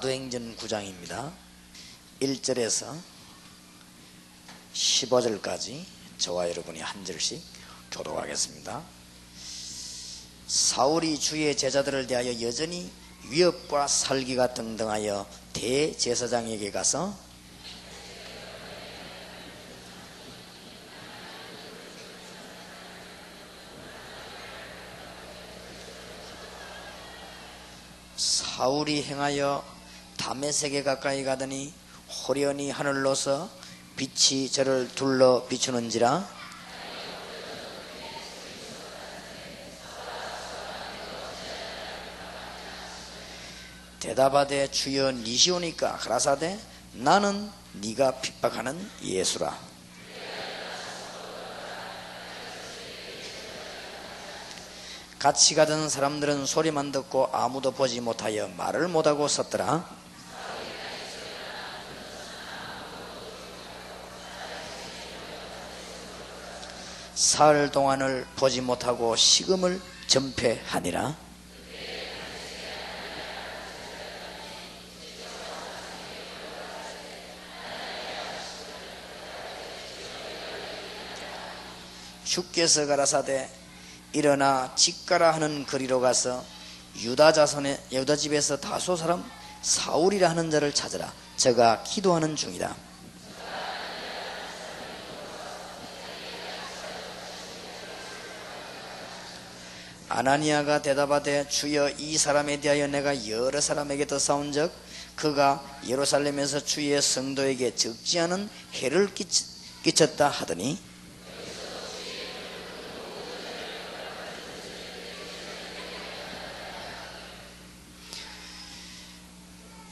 사도행전 0.00 0.56
9장입니다. 0.56 1.30
1절에서 2.20 2.96
15절까지 4.72 5.84
저와 6.16 6.48
여러분이 6.48 6.80
한 6.80 7.04
절씩 7.04 7.42
교독하겠습니다. 7.90 8.82
사울이 10.46 11.20
주의 11.20 11.54
제자들을 11.54 12.06
대하여 12.06 12.40
여전히 12.40 12.90
위협과 13.28 13.88
살기가 13.88 14.54
등등하여 14.54 15.28
대제사장에게 15.52 16.70
가서 16.70 17.14
사울이 28.16 29.02
행하여 29.02 29.79
담에색에 30.20 30.82
가까이 30.82 31.24
가더니 31.24 31.72
호련히 32.28 32.70
하늘로서 32.70 33.48
빛이 33.96 34.50
저를 34.50 34.88
둘러 34.94 35.46
비추는지라? 35.48 36.28
대답하되 43.98 44.70
주여 44.70 45.12
니시오니까 45.12 45.96
가라사대 45.96 46.58
나는 46.92 47.50
네가 47.72 48.20
핍박하는 48.20 48.90
예수라. 49.02 49.58
같이 55.18 55.54
가던 55.54 55.88
사람들은 55.88 56.46
소리만 56.46 56.92
듣고 56.92 57.28
아무도 57.32 57.72
보지 57.72 58.00
못하여 58.00 58.48
말을 58.48 58.88
못하고 58.88 59.28
섰더라 59.28 59.99
사흘 67.20 67.70
동안을 67.70 68.26
보지 68.36 68.62
못하고 68.62 69.14
식음을 69.14 69.78
전폐하니라. 70.06 71.14
주께서 82.24 82.86
가라사대 82.86 83.50
일어나 84.14 84.74
집가라 84.74 85.34
하는 85.34 85.66
거리로 85.66 86.00
가서 86.00 86.42
유다 87.02 87.34
자손의 87.34 87.78
유다 87.92 88.16
집에서 88.16 88.56
다소 88.58 88.96
사람 88.96 89.30
사울이라 89.60 90.30
하는 90.30 90.50
자를 90.50 90.72
찾으라. 90.72 91.12
저가 91.36 91.82
기도하는 91.82 92.34
중이다 92.34 92.74
아나니아가 100.12 100.82
대답하되 100.82 101.48
주여 101.48 101.90
이 101.98 102.18
사람에 102.18 102.60
대하여 102.60 102.88
내가 102.88 103.28
여러 103.28 103.60
사람에게 103.60 104.08
더 104.08 104.18
싸운 104.18 104.50
적 104.50 104.72
그가 105.14 105.62
예루살렘에서 105.86 106.58
주의 106.58 107.00
성도에게 107.00 107.76
적지 107.76 108.18
않은 108.18 108.50
해를 108.74 109.08
끼쳤다 109.84 110.28
하더니 110.28 110.80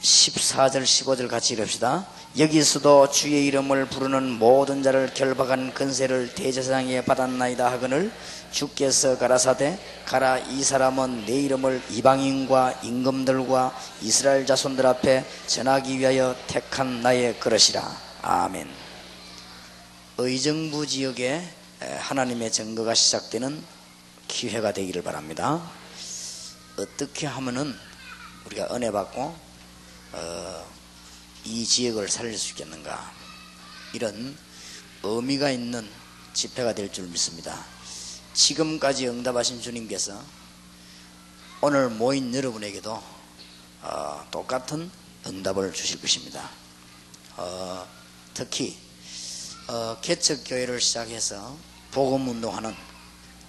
14절 0.01 0.83
15절 0.83 1.29
같이 1.29 1.53
읽읍시다. 1.53 2.05
여기서도 2.37 3.09
주의 3.09 3.45
이름을 3.47 3.87
부르는 3.87 4.31
모든 4.37 4.83
자를 4.83 5.11
결박한 5.13 5.73
근세를 5.73 6.35
대제사장에 6.35 7.03
받았나이다 7.03 7.71
하거늘 7.71 8.11
주께서 8.51 9.17
가라사대 9.17 9.79
가라 10.05 10.37
이 10.39 10.63
사람은 10.63 11.25
내 11.25 11.41
이름을 11.41 11.81
이방인과 11.91 12.81
임금들과 12.83 13.77
이스라엘 14.01 14.45
자손들 14.45 14.85
앞에 14.85 15.25
전하기 15.47 15.99
위하여 15.99 16.35
택한 16.47 17.01
나의 17.01 17.39
그릇이라. 17.39 18.09
아멘. 18.21 18.69
의정부 20.17 20.85
지역에 20.85 21.41
하나님의 21.79 22.51
증거가 22.51 22.93
시작되는 22.93 23.63
기회가 24.27 24.73
되기를 24.73 25.01
바랍니다. 25.01 25.61
어떻게 26.77 27.27
하면은 27.27 27.75
우리가 28.45 28.73
은혜 28.75 28.91
받고 28.91 29.35
어, 30.11 30.65
이 31.45 31.65
지역을 31.65 32.09
살릴 32.09 32.37
수 32.37 32.51
있겠는가? 32.51 33.11
이런 33.93 34.37
의미가 35.03 35.51
있는 35.51 35.87
집회가 36.33 36.73
될 36.73 36.91
줄 36.91 37.07
믿습니다 37.07 37.65
지금까지 38.33 39.07
응답하신 39.07 39.61
주님께서 39.61 40.21
오늘 41.61 41.89
모인 41.89 42.33
여러분에게도 42.33 43.01
어, 43.81 44.27
똑같은 44.31 44.89
응답을 45.25 45.73
주실 45.73 46.01
것입니다 46.01 46.49
어, 47.37 47.85
특히 48.33 48.77
어, 49.67 49.97
개척 50.01 50.43
교회를 50.45 50.79
시작해서 50.81 51.57
복음 51.91 52.27
운동하는 52.27 52.75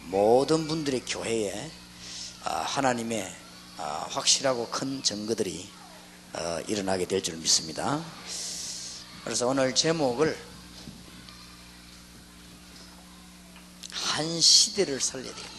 모든 0.03 0.67
분들의 0.67 1.05
교회에 1.07 1.71
아, 2.45 2.61
하나님의 2.63 3.33
아, 3.79 4.07
확실하고 4.11 4.69
큰 4.69 5.03
증거들이 5.03 5.69
어, 6.33 6.59
일어나게 6.69 7.07
될 7.07 7.23
줄 7.23 7.37
믿습니다. 7.37 8.03
그래서 9.25 9.47
오늘 9.47 9.75
제목을 9.75 10.37
한 14.21 14.39
시대를 14.39 15.01
살려야 15.01 15.33
되겠다. 15.35 15.51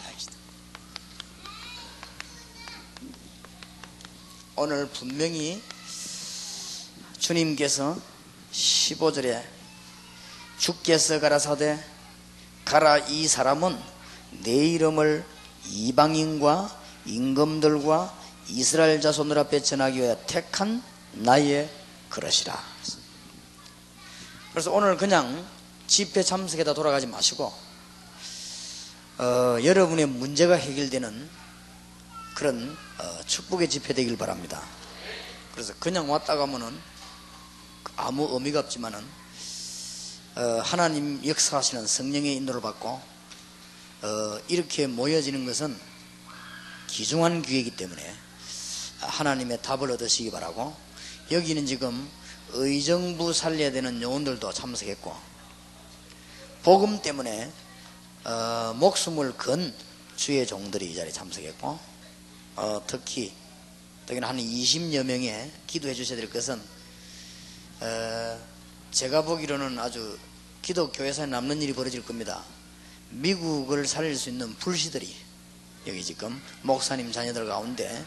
오늘 4.55 4.87
분명히 4.87 5.59
주님께서 7.17 7.97
15절에 8.51 9.43
주께서 10.59 11.19
가라사대 11.19 11.83
가라 12.63 12.99
이 12.99 13.27
사람은 13.27 13.79
내 14.43 14.51
이름을 14.51 15.25
이방인과 15.65 16.79
임금들과 17.07 18.15
이스라엘 18.49 19.01
자손들 19.01 19.39
앞에 19.39 19.63
전하기 19.63 19.97
위해 19.97 20.15
택한 20.27 20.83
나의 21.13 21.67
그릇이라. 22.09 22.63
그래서 24.51 24.71
오늘 24.71 24.97
그냥 24.97 25.43
집회 25.87 26.21
참석에다 26.21 26.75
돌아가지 26.75 27.07
마시고 27.07 27.70
어, 29.17 29.57
여러분의 29.63 30.07
문제가 30.07 30.55
해결되는 30.55 31.29
그런 32.35 32.75
어, 32.97 33.23
축복의 33.25 33.69
집회 33.69 33.93
되길 33.93 34.17
바랍니다. 34.17 34.63
그래서 35.53 35.73
그냥 35.79 36.09
왔다 36.09 36.35
가면은 36.37 36.75
아무 37.95 38.27
의미가 38.31 38.61
없지만은 38.61 39.03
어, 40.35 40.41
하나님 40.63 41.21
역사하시는 41.25 41.85
성령의 41.85 42.35
인도를 42.37 42.61
받고 42.61 42.89
어, 42.89 44.39
이렇게 44.47 44.87
모여지는 44.87 45.45
것은 45.45 45.77
귀중한 46.87 47.41
기회이기 47.41 47.75
때문에 47.75 48.15
하나님의 49.01 49.61
답을 49.61 49.91
얻으시기 49.91 50.31
바라고 50.31 50.75
여기는 51.31 51.65
지금 51.65 52.09
의정부 52.53 53.33
살려야 53.33 53.71
되는 53.71 54.01
요원들도 54.01 54.51
참석했고 54.51 55.15
복음 56.63 57.01
때문에 57.01 57.51
어, 58.23 58.73
목숨을 58.77 59.37
건 59.37 59.73
주의 60.15 60.45
종들이 60.45 60.91
이 60.91 60.95
자리에 60.95 61.11
참석했고 61.11 61.79
어, 62.55 62.83
특히 62.85 63.33
여기는 64.09 64.27
한 64.27 64.37
20여 64.37 65.03
명에 65.03 65.51
기도해 65.67 65.93
주셔야 65.93 66.19
될 66.19 66.29
것은 66.29 66.61
어, 67.79 68.39
제가 68.91 69.23
보기로는 69.23 69.79
아주 69.79 70.19
기독교회사에 70.61 71.25
남는 71.25 71.61
일이 71.61 71.73
벌어질 71.73 72.05
겁니다 72.05 72.43
미국을 73.09 73.87
살릴 73.87 74.15
수 74.15 74.29
있는 74.29 74.53
불시들이 74.55 75.15
여기 75.87 76.03
지금 76.03 76.39
목사님 76.61 77.11
자녀들 77.11 77.47
가운데 77.47 78.05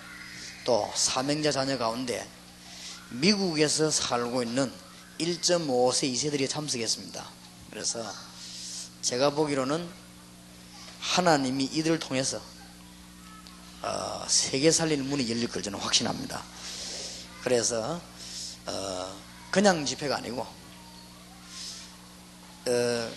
또 0.64 0.90
사명자 0.94 1.50
자녀 1.50 1.76
가운데 1.76 2.26
미국에서 3.10 3.90
살고 3.90 4.42
있는 4.44 4.72
1.5세 5.18 6.12
2세들이 6.12 6.48
참석했습니다. 6.48 7.24
그래서 7.70 8.12
제가 9.02 9.30
보기로는 9.30 10.03
하나님이 11.04 11.64
이들을 11.64 11.98
통해서 11.98 12.40
어, 13.82 14.24
세계 14.26 14.70
살릴 14.70 15.02
문이 15.02 15.30
열릴 15.30 15.48
걸 15.48 15.62
저는 15.62 15.78
확신합니다. 15.78 16.42
그래서 17.42 18.00
어, 18.66 19.16
그냥 19.50 19.84
집회가 19.84 20.16
아니고 20.16 20.46
어, 22.66 23.12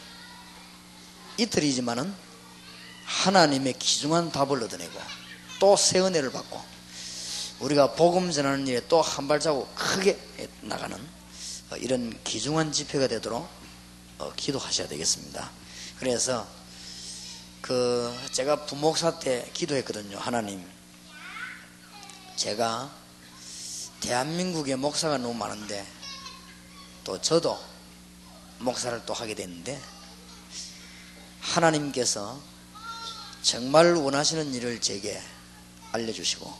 이틀이지만은 1.37 2.13
하나님의 3.05 3.73
귀중한 3.79 4.31
답을 4.31 4.61
얻어내고 4.63 4.99
또 5.59 5.75
새 5.77 5.99
은혜를 5.99 6.31
받고 6.31 6.61
우리가 7.61 7.93
복음 7.95 8.29
전하는 8.31 8.67
일에 8.67 8.81
또 8.87 9.01
한 9.01 9.27
발자국 9.27 9.73
크게 9.73 10.19
나가는 10.61 10.95
어, 11.71 11.77
이런 11.77 12.19
귀중한 12.25 12.73
집회가 12.73 13.07
되도록 13.07 13.47
어, 14.19 14.33
기도하셔야 14.35 14.87
되겠습니다. 14.89 15.49
그래서 15.99 16.45
그 17.61 18.15
제가 18.31 18.65
부목사 18.65 19.19
때 19.19 19.49
기도했거든요. 19.53 20.17
하나님, 20.17 20.65
제가 22.35 22.91
대한민국에 23.99 24.75
목사가 24.75 25.17
너무 25.17 25.33
많은데 25.33 25.85
또 27.03 27.19
저도 27.19 27.59
목사를 28.59 29.01
또 29.05 29.13
하게 29.13 29.33
됐는데 29.35 29.81
하나님께서 31.39 32.39
정말 33.41 33.95
원하시는 33.95 34.53
일을 34.53 34.81
제게 34.81 35.21
알려주시고 35.91 36.53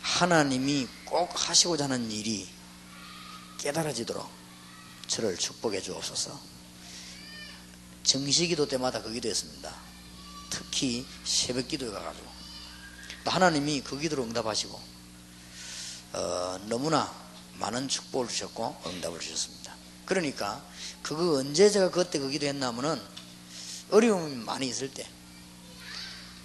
하나님이 0.00 0.86
꼭 1.04 1.30
하시고자 1.34 1.84
하는 1.84 2.10
일이 2.10 2.48
깨달아지도록 3.58 4.28
저를 5.06 5.36
축복해 5.36 5.80
주옵소서. 5.80 6.51
정시기도 8.02 8.66
때마다 8.66 9.02
그 9.02 9.12
기도했습니다. 9.12 9.74
특히 10.50 11.06
새벽 11.24 11.68
기도에 11.68 11.90
가가지고 11.90 12.26
또 13.24 13.30
하나님이 13.30 13.82
그 13.82 13.98
기도를 13.98 14.24
응답하시고 14.24 14.80
어, 16.14 16.60
너무나 16.66 17.12
많은 17.54 17.88
축복을 17.88 18.28
주셨고 18.28 18.76
응답을 18.86 19.20
주셨습니다. 19.20 19.74
그러니까 20.04 20.62
그거 21.02 21.38
언제 21.38 21.70
제가 21.70 21.90
그때 21.90 22.18
그 22.18 22.28
기도했나면은 22.28 23.00
어려움이 23.90 24.44
많이 24.44 24.68
있을 24.68 24.92
때 24.92 25.08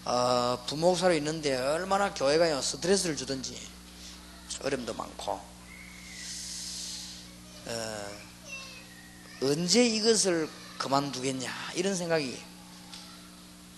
어, 0.06 0.64
부목사로 0.68 1.14
있는데 1.16 1.56
얼마나 1.56 2.14
교회가 2.14 2.62
스트레스를 2.62 3.18
주든지 3.18 3.60
어려움도 4.64 4.94
많고 4.94 5.42
어, 7.66 8.08
언제 9.42 9.86
이것을 9.86 10.48
그만두겠냐? 10.78 11.72
이런 11.76 11.96
생각이 11.96 12.42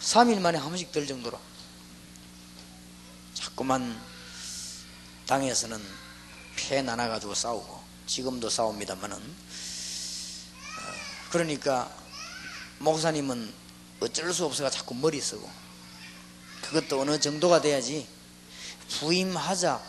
3일 0.02 0.40
만에 0.40 0.58
한 0.58 0.70
번씩 0.70 0.92
들 0.92 1.08
정도로 1.08 1.40
자꾸만 3.34 4.00
당에서는 5.26 5.82
패 6.56 6.82
나눠가지고 6.82 7.34
싸우고 7.34 7.84
지금도 8.08 8.50
싸웁니다만은 8.50 9.18
어, 9.18 9.22
그러니까 11.32 11.92
목사님은 12.80 13.54
어쩔 14.00 14.34
수 14.34 14.46
없어가 14.46 14.70
자꾸 14.70 14.96
머리 14.96 15.20
쓰고 15.22 15.50
그것도 16.62 17.02
어느 17.02 17.20
정도가 17.20 17.62
돼야지 17.62 18.08
부임하자. 18.90 19.82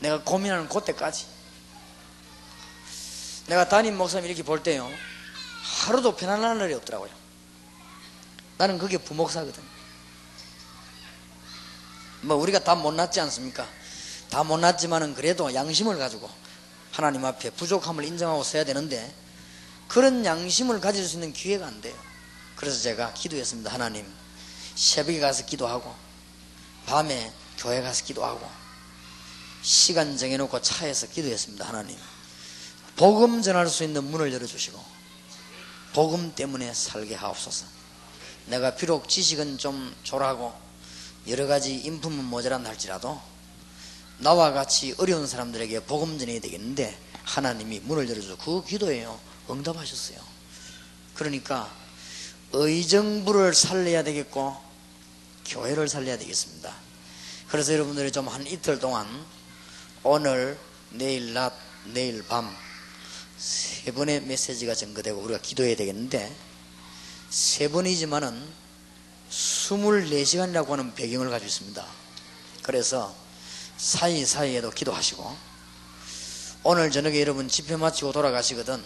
내가 0.00 0.22
고민하는 0.22 0.68
그때까지. 0.68 1.26
내가 3.46 3.68
담임 3.68 3.96
목사님 3.96 4.26
이렇게 4.26 4.42
볼 4.42 4.62
때요 4.62 4.90
하루도 5.86 6.16
편안한 6.16 6.58
날이 6.58 6.74
없더라고요. 6.74 7.10
나는 8.58 8.78
그게 8.78 8.98
부목사거든. 8.98 9.62
뭐 12.22 12.36
우리가 12.36 12.60
다 12.60 12.74
못났지 12.74 13.20
않습니까? 13.20 13.68
다 14.30 14.42
못났지만은 14.42 15.14
그래도 15.14 15.52
양심을 15.54 15.98
가지고 15.98 16.30
하나님 16.92 17.24
앞에 17.24 17.50
부족함을 17.50 18.04
인정하고 18.04 18.42
써야 18.42 18.64
되는데 18.64 19.14
그런 19.86 20.24
양심을 20.24 20.80
가질 20.80 21.06
수 21.06 21.16
있는 21.16 21.32
기회가 21.32 21.66
안 21.66 21.80
돼요. 21.80 21.94
그래서 22.56 22.80
제가 22.80 23.12
기도했습니다. 23.12 23.72
하나님 23.72 24.06
새벽에 24.74 25.20
가서 25.20 25.44
기도하고 25.44 25.94
밤에 26.86 27.32
교회 27.58 27.82
가서 27.82 28.04
기도하고 28.04 28.48
시간 29.62 30.16
정해놓고 30.16 30.62
차에서 30.62 31.08
기도했습니다. 31.08 31.66
하나님 31.66 31.96
복음 32.96 33.42
전할 33.42 33.68
수 33.68 33.84
있는 33.84 34.04
문을 34.04 34.32
열어주시고 34.32 34.95
복음 35.96 36.34
때문에 36.34 36.74
살게 36.74 37.14
하옵소서. 37.14 37.64
내가 38.48 38.76
비록 38.76 39.08
지식은 39.08 39.56
좀 39.56 39.96
졸하고 40.02 40.52
여러 41.26 41.46
가지 41.46 41.74
인품은 41.74 42.22
모자란다 42.22 42.68
할지라도 42.68 43.18
나와 44.18 44.52
같이 44.52 44.94
어려운 44.98 45.26
사람들에게 45.26 45.84
복음 45.84 46.18
전해야 46.18 46.38
되겠는데 46.38 46.98
하나님이 47.24 47.80
문을 47.80 48.10
열어줘 48.10 48.36
그 48.36 48.62
기도에요 48.62 49.18
응답하셨어요. 49.48 50.18
그러니까 51.14 51.74
의정부를 52.52 53.54
살려야 53.54 54.04
되겠고 54.04 54.54
교회를 55.46 55.88
살려야 55.88 56.18
되겠습니다. 56.18 56.74
그래서 57.48 57.72
여러분들이 57.72 58.12
좀 58.12 58.28
한 58.28 58.46
이틀 58.46 58.78
동안 58.78 59.06
오늘 60.02 60.58
내일 60.90 61.32
낮 61.32 61.54
내일 61.86 62.22
밤 62.26 62.54
세 63.38 63.92
번의 63.92 64.22
메시지가 64.22 64.74
전거되고 64.74 65.20
우리가 65.20 65.40
기도해야 65.40 65.76
되겠는데 65.76 66.34
세 67.30 67.68
번이지만은 67.68 68.66
24시간이라고 69.30 70.68
하는 70.68 70.94
배경을 70.94 71.28
가지고 71.30 71.46
있습니다. 71.46 71.86
그래서 72.62 73.14
사이사이에도 73.76 74.70
기도하시고 74.70 75.36
오늘 76.64 76.90
저녁에 76.90 77.20
여러분 77.20 77.48
집회 77.48 77.76
마치고 77.76 78.12
돌아가시거든 78.12 78.82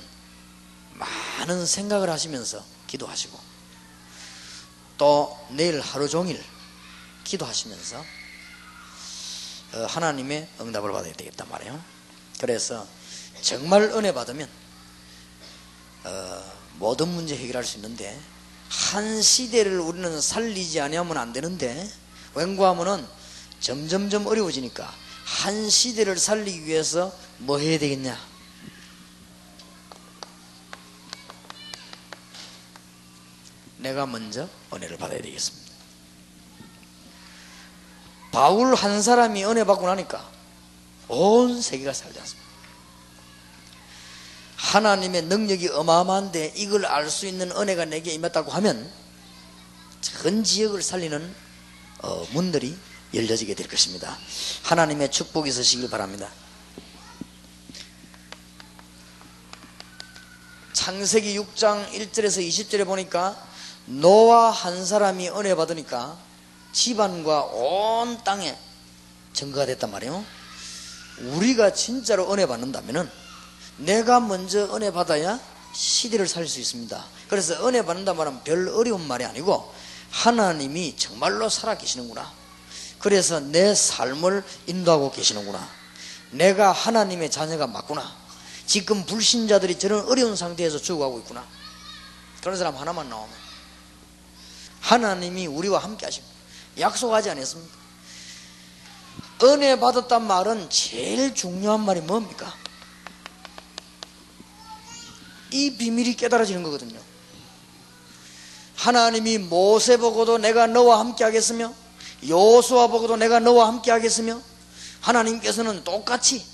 많은 0.94 1.64
생각을 1.64 2.10
하시면서 2.10 2.62
기도하시고 2.88 3.38
또 4.98 5.38
내일 5.50 5.80
하루 5.80 6.08
종일 6.08 6.42
기도하시면서 7.24 8.04
어, 9.72 9.86
하나님의 9.86 10.48
응답을 10.60 10.92
받아야 10.92 11.12
되겠단 11.12 11.48
말이에요. 11.48 11.82
그래서 12.40 12.86
정말 13.40 13.82
은혜 13.82 14.12
받으면 14.12 14.48
어, 16.04 16.52
모든 16.78 17.08
문제 17.08 17.36
해결할 17.36 17.64
수 17.64 17.76
있는데 17.76 18.18
한 18.68 19.20
시대를 19.20 19.80
우리는 19.80 20.20
살리지 20.20 20.80
아니하면 20.80 21.16
안 21.18 21.32
되는데 21.32 21.90
왠고하면은 22.34 23.06
점점점 23.60 24.26
어려워지니까 24.26 24.92
한 25.24 25.68
시대를 25.68 26.18
살리기 26.18 26.64
위해서 26.64 27.12
뭐 27.38 27.58
해야 27.58 27.78
되겠냐? 27.78 28.18
내가 33.78 34.06
먼저 34.06 34.48
은혜를 34.72 34.96
받아야 34.96 35.20
되겠습니다. 35.20 35.70
바울 38.30 38.74
한 38.74 39.02
사람이 39.02 39.44
은혜 39.44 39.64
받고 39.64 39.86
나니까 39.86 40.30
온 41.08 41.60
세계가 41.60 41.92
살지 41.92 42.18
않습니다. 42.20 42.49
하나님의 44.70 45.22
능력이 45.22 45.68
어마어마한데 45.70 46.52
이걸 46.54 46.86
알 46.86 47.10
수 47.10 47.26
있는 47.26 47.50
은혜가 47.50 47.86
내게 47.86 48.12
임했다고 48.12 48.52
하면 48.52 48.88
전 50.00 50.44
지역을 50.44 50.80
살리는 50.80 51.34
어, 52.02 52.24
문들이 52.30 52.76
열려지게 53.12 53.54
될 53.54 53.66
것입니다. 53.66 54.16
하나님의 54.62 55.10
축복이 55.10 55.50
있으시길 55.50 55.90
바랍니다. 55.90 56.30
창세기 60.72 61.36
6장 61.36 61.90
1절에서 61.90 62.46
20절에 62.46 62.86
보니까 62.86 63.36
노아 63.86 64.50
한 64.50 64.86
사람이 64.86 65.30
은혜 65.30 65.56
받으니까 65.56 66.16
집안과 66.72 67.42
온 67.46 68.22
땅에 68.22 68.56
증거가 69.32 69.66
됐단 69.66 69.90
말이에요. 69.90 70.24
우리가 71.18 71.72
진짜로 71.74 72.32
은혜 72.32 72.46
받는다면은 72.46 73.19
내가 73.80 74.20
먼저 74.20 74.74
은혜 74.74 74.92
받아야 74.92 75.38
시대를 75.72 76.28
살 76.28 76.46
수 76.48 76.60
있습니다. 76.60 77.04
그래서 77.28 77.66
은혜 77.66 77.84
받는다 77.84 78.14
말은 78.14 78.42
별 78.44 78.68
어려운 78.68 79.06
말이 79.06 79.24
아니고 79.24 79.72
하나님이 80.10 80.96
정말로 80.96 81.48
살아 81.48 81.76
계시는구나. 81.76 82.30
그래서 82.98 83.40
내 83.40 83.74
삶을 83.74 84.44
인도하고 84.66 85.10
계시는구나. 85.12 85.66
내가 86.32 86.72
하나님의 86.72 87.30
자녀가 87.30 87.66
맞구나. 87.66 88.14
지금 88.66 89.04
불신자들이 89.06 89.78
저런 89.78 90.06
어려운 90.06 90.36
상태에서 90.36 90.78
죽어가고 90.78 91.20
있구나. 91.20 91.44
그런 92.40 92.56
사람 92.56 92.76
하나만 92.76 93.08
나오면 93.08 93.34
하나님이 94.80 95.46
우리와 95.46 95.78
함께 95.78 96.06
하십니다. 96.06 96.34
약속하지 96.78 97.30
않았습니까? 97.30 97.80
은혜 99.42 99.78
받았단 99.78 100.26
말은 100.26 100.68
제일 100.70 101.34
중요한 101.34 101.80
말이 101.80 102.00
뭡니까? 102.00 102.54
이 105.52 105.76
비밀이 105.76 106.16
깨달아지는 106.16 106.62
거거든요. 106.62 106.98
하나님이 108.76 109.38
모세 109.38 109.96
보고도 109.96 110.38
내가 110.38 110.66
너와 110.66 111.00
함께 111.00 111.24
하겠으며 111.24 111.72
요수아 112.26 112.86
보고도 112.86 113.16
내가 113.16 113.40
너와 113.40 113.68
함께 113.68 113.90
하겠으며 113.90 114.40
하나님께서는 115.00 115.84
똑같이 115.84 116.44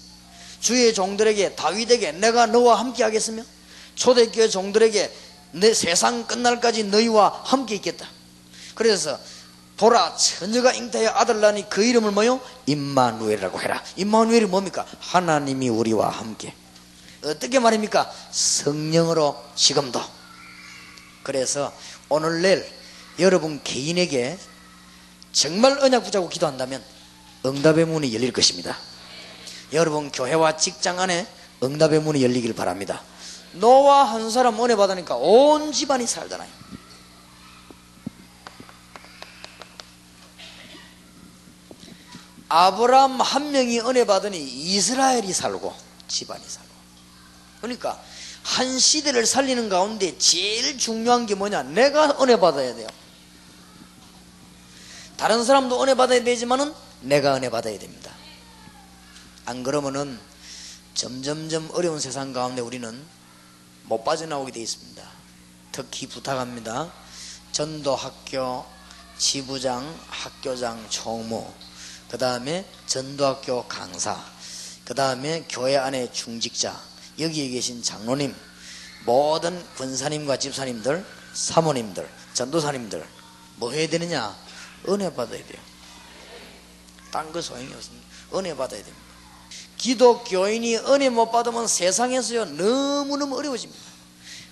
주의 0.60 0.92
종들에게 0.92 1.54
다윗에게 1.54 2.12
내가 2.12 2.46
너와 2.46 2.78
함께 2.78 3.02
하겠으며 3.04 3.42
초대교회 3.94 4.48
종들에게 4.48 5.12
내 5.52 5.74
세상 5.74 6.26
끝날까지 6.26 6.84
너희와 6.84 7.42
함께 7.44 7.76
있겠다. 7.76 8.08
그래서 8.74 9.18
보라 9.76 10.16
처녀가 10.16 10.72
잉태하여 10.72 11.10
아들 11.10 11.40
낳으니 11.40 11.68
그 11.68 11.84
이름을 11.84 12.10
뭐요? 12.10 12.40
임마누엘이라고 12.66 13.60
해라 13.60 13.82
임마누엘이 13.96 14.46
뭡니까? 14.46 14.86
하나님이 15.00 15.68
우리와 15.68 16.08
함께 16.08 16.54
어떻게 17.26 17.58
말입니까? 17.58 18.10
성령으로 18.30 19.42
지금도. 19.54 20.00
그래서 21.22 21.72
오늘 22.08 22.40
내일 22.40 22.64
여러분 23.18 23.60
개인에게 23.62 24.38
정말 25.32 25.78
언약 25.82 26.04
붙잡고 26.04 26.28
기도한다면 26.28 26.82
응답의 27.44 27.84
문이 27.86 28.14
열릴 28.14 28.32
것입니다. 28.32 28.76
여러분 29.72 30.12
교회와 30.12 30.56
직장 30.56 31.00
안에 31.00 31.26
응답의 31.62 32.00
문이 32.00 32.22
열리길 32.22 32.54
바랍니다. 32.54 33.02
노아 33.52 34.04
한 34.04 34.30
사람 34.30 34.62
은혜 34.62 34.76
받으니까 34.76 35.16
온 35.16 35.72
집안이 35.72 36.06
살잖아요. 36.06 36.48
아브라함 42.48 43.20
한 43.20 43.50
명이 43.50 43.80
은혜 43.80 44.04
받으니 44.04 44.40
이스라엘이 44.40 45.32
살고 45.32 45.74
집안이 46.06 46.44
살고 46.46 46.65
그러니까 47.66 48.02
한 48.42 48.78
시대를 48.78 49.26
살리는 49.26 49.68
가운데 49.68 50.16
제일 50.18 50.78
중요한 50.78 51.26
게 51.26 51.34
뭐냐? 51.34 51.64
내가 51.64 52.16
은혜 52.22 52.38
받아야 52.38 52.74
돼요. 52.74 52.86
다른 55.16 55.44
사람도 55.44 55.82
은혜 55.82 55.94
받아야 55.94 56.22
되지만은 56.22 56.72
내가 57.00 57.34
은혜 57.36 57.50
받아야 57.50 57.78
됩니다. 57.78 58.12
안 59.44 59.62
그러면은 59.62 60.18
점점점 60.94 61.70
어려운 61.72 62.00
세상 62.00 62.32
가운데 62.32 62.62
우리는 62.62 63.04
못 63.84 64.04
빠져나오게 64.04 64.52
되어 64.52 64.62
있습니다. 64.62 65.02
특히 65.72 66.06
부탁합니다. 66.06 66.92
전도 67.52 67.94
학교 67.94 68.64
지부장 69.18 69.94
학교장 70.08 70.86
총무 70.88 71.46
그 72.08 72.18
다음에 72.18 72.64
전도학교 72.86 73.66
강사, 73.66 74.16
그 74.84 74.94
다음에 74.94 75.44
교회 75.48 75.76
안에 75.76 76.12
중직자, 76.12 76.80
여기에 77.18 77.48
계신 77.50 77.82
장로님, 77.82 78.34
모든 79.04 79.64
권사님과 79.76 80.38
집사님들, 80.38 81.04
사모님들, 81.32 82.08
전도사님들, 82.34 83.06
뭐 83.56 83.72
해야 83.72 83.88
되느냐? 83.88 84.36
은혜 84.88 85.12
받아야 85.12 85.38
돼요. 85.44 85.60
딴 87.10 87.32
거 87.32 87.40
소용이 87.40 87.72
없습니다. 87.72 88.06
은혜 88.34 88.54
받아야 88.54 88.82
됩니다. 88.82 89.06
기독교인이 89.78 90.76
은혜 90.78 91.08
못 91.08 91.30
받으면 91.30 91.66
세상에서요, 91.66 92.46
너무너무 92.46 93.38
어려워집니다. 93.38 93.86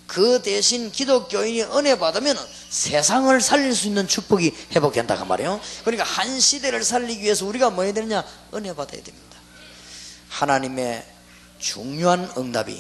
그 0.07 0.41
대신 0.43 0.93
기독교인이 0.93 1.63
은혜 1.63 1.99
받으면 1.99 2.37
세상을 2.69 3.41
살릴 3.41 3.75
수 3.75 3.87
있는 3.87 4.07
축복이 4.07 4.55
회복된다 4.73 5.17
그 5.17 5.25
말이에요. 5.25 5.61
그러니까 5.83 6.05
한 6.05 6.39
시대를 6.39 6.85
살리기 6.85 7.23
위해서 7.23 7.47
우리가 7.47 7.71
뭐 7.71 7.85
해야 7.85 7.93
되느냐? 7.93 8.25
은혜 8.53 8.75
받아야 8.75 9.03
됩니다. 9.03 9.39
하나님의 10.29 11.14
중요한 11.65 12.31
응답이 12.37 12.79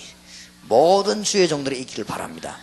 모든 0.69 1.25
주의 1.25 1.49
종들이 1.49 1.81
있기를 1.81 2.05
바랍니다. 2.05 2.59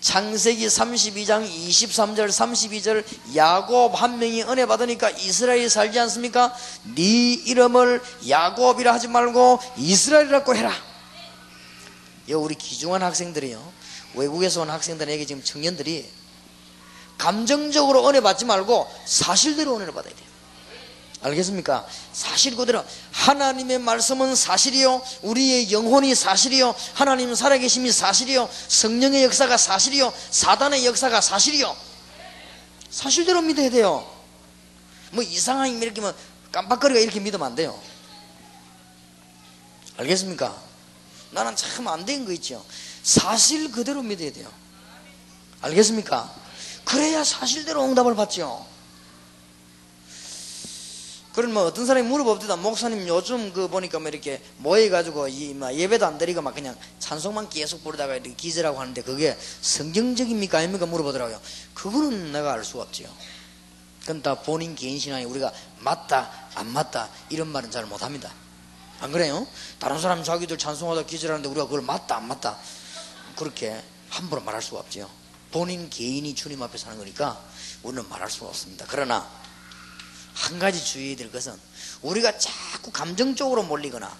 창세기 0.00 0.64
32장 0.66 1.44
23절 1.44 2.28
32절 2.28 3.36
야곱 3.36 4.00
한 4.00 4.20
명이 4.20 4.44
은혜 4.44 4.64
받으니까 4.64 5.10
이스라엘이 5.10 5.68
살지 5.68 5.98
않습니까? 5.98 6.54
네 6.94 7.32
이름을 7.34 8.00
야곱이라 8.28 8.94
하지 8.94 9.08
말고 9.08 9.58
이스라엘이라고 9.76 10.54
해라. 10.54 10.72
우리 12.28 12.54
귀중한 12.54 13.02
학생들이요. 13.02 13.72
외국에서 14.14 14.62
온 14.62 14.70
학생들에게 14.70 15.26
지금 15.26 15.42
청년들이 15.42 16.08
감정적으로 17.18 18.08
은혜 18.08 18.20
받지 18.20 18.44
말고 18.44 18.88
사실대로 19.04 19.76
은혜를 19.76 19.92
받아야 19.94 20.14
돼요. 20.14 20.31
알겠습니까? 21.22 21.86
사실 22.12 22.56
그대로 22.56 22.84
하나님의 23.12 23.78
말씀은 23.78 24.34
사실이요 24.34 25.02
우리의 25.22 25.70
영혼이 25.72 26.14
사실이요 26.14 26.74
하나님 26.94 27.34
살아계심이 27.34 27.92
사실이요 27.92 28.48
성령의 28.68 29.24
역사가 29.24 29.56
사실이요 29.56 30.12
사단의 30.30 30.84
역사가 30.86 31.20
사실이요 31.20 31.76
사실대로 32.90 33.40
믿어야 33.42 33.70
돼요 33.70 34.10
뭐 35.12 35.22
이상한 35.22 35.80
이렇게 35.80 36.00
뭐 36.00 36.12
깜빡거리가 36.50 36.98
이렇게 37.00 37.20
믿으면 37.20 37.46
안 37.46 37.54
돼요 37.54 37.80
알겠습니까? 39.96 40.56
나는 41.30 41.54
참 41.56 41.86
안 41.88 42.04
된 42.04 42.24
거 42.26 42.32
있죠. 42.32 42.62
사실 43.02 43.70
그대로 43.70 44.02
믿어야 44.02 44.32
돼요. 44.32 44.50
알겠습니까? 45.62 46.30
그래야 46.84 47.24
사실대로 47.24 47.82
응답을 47.84 48.14
받죠. 48.14 48.66
그럼 51.34 51.54
뭐 51.54 51.64
어떤 51.64 51.86
사람이 51.86 52.06
물어봅니다. 52.08 52.56
목사님 52.56 53.08
요즘 53.08 53.52
그 53.54 53.66
보니까 53.68 53.98
뭐 53.98 54.08
이렇게 54.10 54.42
모여가지고 54.58 55.28
이 55.28 55.54
막 55.54 55.74
예배도 55.74 56.04
안 56.06 56.18
드리고 56.18 56.42
막 56.42 56.54
그냥 56.54 56.76
찬송만 56.98 57.48
계속 57.48 57.82
부르다가 57.82 58.14
이렇게 58.14 58.34
기절하고 58.34 58.78
하는데 58.78 59.00
그게 59.02 59.38
성경적입니까 59.62 60.58
아닙니까 60.58 60.84
물어보더라고요. 60.86 61.40
그거는 61.74 62.32
내가 62.32 62.52
알 62.52 62.64
수가 62.64 62.82
없지요. 62.82 63.08
그건 64.02 64.20
다 64.20 64.34
본인 64.42 64.74
개인 64.74 64.98
신앙이 64.98 65.24
우리가 65.24 65.52
맞다 65.78 66.30
안 66.54 66.66
맞다 66.68 67.08
이런 67.30 67.48
말은 67.48 67.70
잘 67.70 67.86
못합니다. 67.86 68.30
안 69.00 69.10
그래요? 69.10 69.46
다른 69.78 69.98
사람 70.00 70.22
자기들 70.22 70.58
찬송하다 70.58 71.04
기절하는데 71.06 71.48
우리가 71.48 71.64
그걸 71.64 71.80
맞다 71.80 72.16
안 72.16 72.28
맞다 72.28 72.58
그렇게 73.36 73.82
함부로 74.10 74.42
말할 74.42 74.60
수가 74.60 74.80
없죠. 74.80 75.08
본인 75.50 75.88
개인이 75.88 76.34
주님 76.34 76.62
앞에 76.62 76.76
사는 76.76 76.98
거니까 76.98 77.40
우리는 77.82 78.06
말할 78.08 78.30
수가 78.30 78.48
없습니다. 78.48 78.84
그러나 78.88 79.26
한 80.52 80.58
가지 80.58 80.84
주의해야 80.84 81.16
될 81.16 81.32
것은 81.32 81.58
우리가 82.02 82.36
자꾸 82.36 82.90
감정적으로 82.90 83.62
몰리거나 83.62 84.14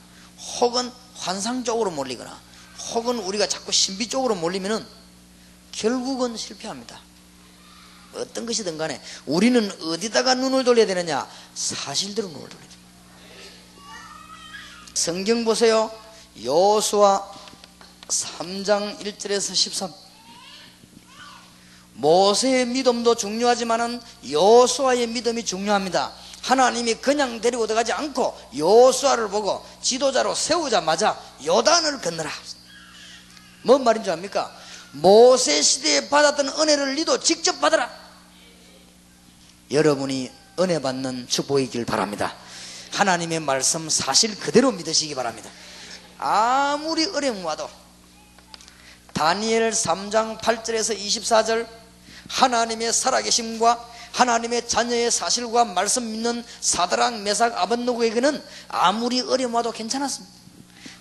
혹은 0.60 0.90
환상적으로 1.14 1.90
몰리거나 1.90 2.40
혹은 2.94 3.18
우리가 3.18 3.46
자꾸 3.46 3.70
신비 3.70 4.08
쪽으로 4.08 4.34
몰리면은 4.34 4.84
결국은 5.72 6.36
실패합니다. 6.36 7.00
어떤 8.14 8.46
것이든 8.46 8.78
간에 8.78 9.00
우리는 9.26 9.70
어디다가 9.82 10.34
눈을 10.34 10.64
돌려야 10.64 10.86
되느냐? 10.86 11.28
사실대로 11.54 12.28
눈을 12.28 12.48
돌려야 12.48 12.68
됩니다. 12.68 12.82
성경 14.94 15.44
보세요. 15.44 15.90
여수와 16.42 17.30
3장 18.08 18.98
1절에서 19.00 19.54
13. 19.54 19.92
모세의 21.94 22.66
믿음도 22.66 23.14
중요하지만은 23.14 24.00
여수아의 24.30 25.06
믿음이 25.08 25.44
중요합니다. 25.44 26.21
하나님이 26.42 26.96
그냥 26.96 27.40
데리고 27.40 27.66
들어가지 27.66 27.92
않고 27.92 28.36
여수아를 28.56 29.28
보고 29.28 29.64
지도자로 29.80 30.34
세우자마자 30.34 31.18
요단을 31.44 32.00
건너라. 32.00 32.30
뭔 33.62 33.84
말인 33.84 34.02
줄 34.02 34.12
압니까? 34.12 34.52
모세 34.90 35.62
시대에 35.62 36.08
받았던 36.08 36.48
은혜를 36.48 36.96
니도 36.96 37.20
직접 37.20 37.60
받아라. 37.60 37.90
여러분이 39.70 40.30
은혜 40.60 40.80
받는 40.80 41.28
축복이길 41.28 41.84
바랍니다. 41.84 42.34
하나님의 42.90 43.40
말씀 43.40 43.88
사실 43.88 44.38
그대로 44.38 44.70
믿으시기 44.72 45.14
바랍니다. 45.14 45.48
아무리 46.18 47.06
어려움 47.06 47.44
와도 47.44 47.70
다니엘 49.14 49.70
3장 49.70 50.38
8절에서 50.38 50.98
24절 50.98 51.66
하나님의 52.28 52.92
살아계심과 52.92 53.90
하나님의 54.12 54.68
자녀의 54.68 55.10
사실과 55.10 55.64
말씀 55.64 56.10
믿는 56.10 56.44
사드랑 56.60 57.22
메삭 57.24 57.56
아벤노고에게는 57.56 58.42
아무리 58.68 59.20
어려움 59.20 59.54
와도 59.54 59.72
괜찮았습니다. 59.72 60.42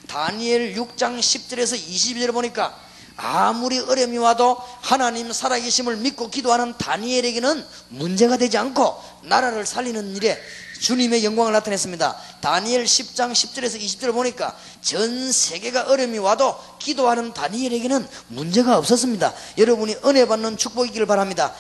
다니엘 0.08 0.76
6장 0.76 1.20
10절에서 1.20 1.78
22절 1.78 2.34
보니까 2.34 2.78
아무리 3.18 3.80
어려움이 3.80 4.18
와도 4.18 4.58
하나님 4.82 5.32
살아계심을 5.32 5.98
믿고 5.98 6.30
기도하는 6.30 6.74
다니엘에게는 6.78 7.66
문제가 7.90 8.38
되지 8.38 8.58
않고 8.58 9.02
나라를 9.24 9.66
살리는 9.66 10.16
일에 10.16 10.42
주님의 10.80 11.24
영광을 11.24 11.54
나타냈습니다. 11.54 12.18
다니엘 12.42 12.86
10장 12.86 13.32
10절에서 13.32 13.80
20절을 13.80 14.14
보니까 14.14 14.58
전 14.82 15.32
세계가 15.32 15.84
어려움이 15.84 16.18
와도 16.18 16.58
기도하는 16.80 17.34
다니엘에게는 17.34 18.08
문제가 18.30 18.80
없었습니다. 18.80 19.34
여러분이 19.60 19.98
은혜 20.06 20.26
받는 20.26 20.58
축복이기를 20.58 21.06
바랍니다. 21.06 21.54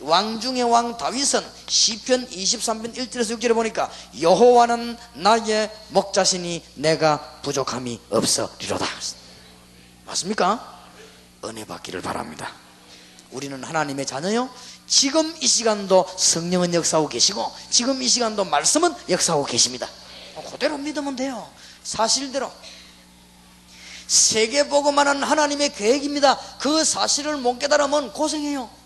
왕 0.00 0.40
중의 0.40 0.62
왕 0.64 0.96
다윗은 0.96 1.44
시편 1.66 2.28
23편 2.28 2.94
1절에서 2.94 3.38
6절에 3.38 3.54
보니까 3.54 3.90
여호와는 4.20 4.96
나의 5.14 5.70
목자시니 5.88 6.64
내가 6.74 7.40
부족함이 7.42 8.00
없으리로다. 8.10 8.86
맞습니까? 10.06 10.78
은혜 11.44 11.64
받기를 11.64 12.00
바랍니다. 12.00 12.52
우리는 13.30 13.62
하나님의 13.62 14.06
자녀요. 14.06 14.48
지금 14.86 15.34
이 15.40 15.46
시간도 15.46 16.06
성령은 16.16 16.72
역사하고 16.74 17.08
계시고 17.08 17.52
지금 17.70 18.02
이 18.02 18.08
시간도 18.08 18.44
말씀은 18.44 18.94
역사하고 19.08 19.44
계십니다. 19.44 19.88
그대로 20.50 20.78
믿으면 20.78 21.16
돼요. 21.16 21.48
사실대로. 21.82 22.50
세계 24.06 24.66
보고만한 24.66 25.22
하나님의 25.22 25.74
계획입니다. 25.74 26.38
그 26.58 26.82
사실을 26.82 27.36
못 27.36 27.58
깨달으면 27.58 28.14
고생해요. 28.14 28.77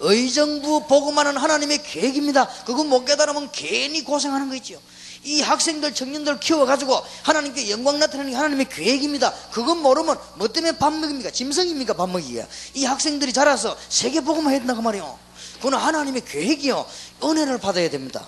의정부 0.00 0.86
보고만은 0.86 1.36
하나님의 1.36 1.82
계획입니다. 1.82 2.48
그거 2.64 2.84
못 2.84 3.04
깨달으면 3.04 3.50
괜히 3.52 4.02
고생하는 4.02 4.48
거 4.48 4.54
있죠. 4.56 4.80
이 5.24 5.40
학생들, 5.40 5.94
청년들 5.94 6.38
키워가지고 6.38 7.02
하나님께 7.22 7.70
영광 7.70 7.98
나타내는 7.98 8.32
게 8.32 8.36
하나님의 8.36 8.68
계획입니다. 8.68 9.32
그건 9.52 9.78
모르면 9.78 10.18
뭐 10.34 10.48
때문에 10.48 10.76
밥 10.76 10.92
먹입니까? 10.92 11.30
짐승입니까? 11.30 11.94
밥 11.94 12.10
먹이기가. 12.10 12.46
이 12.74 12.84
학생들이 12.84 13.32
자라서 13.32 13.76
세계 13.88 14.20
보고만 14.20 14.52
해야 14.52 14.58
된다고 14.60 14.82
말이요. 14.82 15.18
그건 15.56 15.74
하나님의 15.74 16.24
계획이요. 16.26 16.86
은혜를 17.22 17.58
받아야 17.58 17.88
됩니다. 17.88 18.26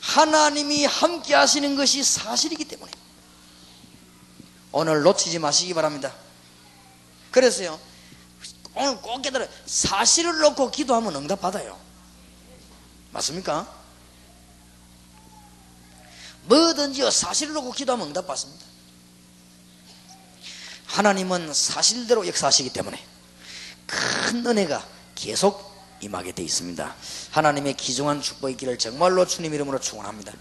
하나님이 0.00 0.84
함께 0.84 1.34
하시는 1.34 1.76
것이 1.76 2.02
사실이기 2.02 2.64
때문에 2.64 2.90
오늘 4.72 5.02
놓치지 5.02 5.38
마시기 5.38 5.74
바랍니다. 5.74 6.12
그래서요. 7.30 7.78
오늘 8.74 8.96
꼭 8.98 9.20
깨달아 9.22 9.46
사실을 9.66 10.38
놓고 10.38 10.70
기도하면 10.70 11.14
응답 11.16 11.40
받아요. 11.40 11.78
맞습니까? 13.10 13.82
뭐든지요 16.44 17.10
사실을 17.10 17.52
놓고 17.54 17.72
기도하면 17.72 18.08
응답 18.08 18.26
받습니다. 18.26 18.64
하나님은 20.86 21.54
사실대로 21.54 22.26
역사하시기 22.26 22.70
때문에 22.70 23.02
큰 23.86 24.46
은혜가 24.46 24.86
계속 25.14 25.72
임하게 26.00 26.32
되어 26.32 26.44
있습니다. 26.44 26.94
하나님의 27.30 27.74
기중한 27.74 28.20
축복이 28.20 28.52
있기를 28.54 28.78
정말로 28.78 29.26
주님 29.26 29.54
이름으로 29.54 29.80
축원합니다. 29.80 30.32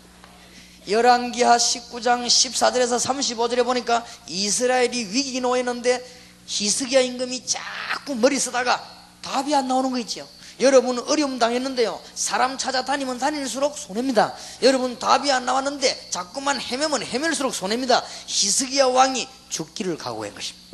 열왕기하 0.87 1.57
19장 1.57 2.25
14절에서 2.25 2.99
35절에 2.99 3.63
보니까 3.63 4.03
이스라엘이 4.27 5.05
위기 5.05 5.39
놓였는데 5.39 6.20
히스기야 6.55 6.99
임금이 6.99 7.45
자꾸 7.47 8.13
머리 8.13 8.37
쓰다가 8.37 8.85
답이 9.21 9.55
안 9.55 9.69
나오는 9.69 9.89
거 9.89 9.97
있죠. 9.99 10.27
여러분 10.59 10.99
어려움 10.99 11.39
당했는데요. 11.39 11.99
사람 12.13 12.57
찾아다니면 12.57 13.19
다닐수록 13.19 13.77
손해입니다. 13.77 14.35
여러분 14.61 14.99
답이 14.99 15.31
안 15.31 15.45
나왔는데 15.45 16.09
자꾸만 16.09 16.59
헤매면 16.59 17.03
헤맬수록 17.03 17.55
손해입니다. 17.55 18.03
히스기야 18.27 18.87
왕이 18.87 19.27
죽기를 19.49 19.97
각오한 19.97 20.35
것입니다. 20.35 20.67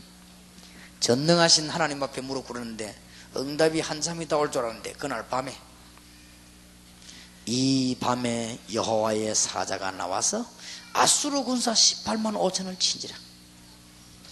전능하신 1.00 1.70
하나님 1.70 2.02
앞에 2.02 2.22
무릎 2.22 2.48
꿇었는데 2.48 2.96
응답이 3.36 3.80
한참 3.82 4.20
있다 4.24 4.36
올 4.38 4.50
줄 4.50 4.64
알았는데 4.64 4.94
그날 4.94 5.28
밤에 5.28 5.56
이 7.46 7.96
밤에 8.00 8.60
여호와의 8.74 9.36
사자가 9.36 9.92
나와서 9.92 10.44
아수르 10.94 11.44
군사 11.44 11.72
18만 11.72 12.34
5천을 12.34 12.80
친지라 12.80 13.16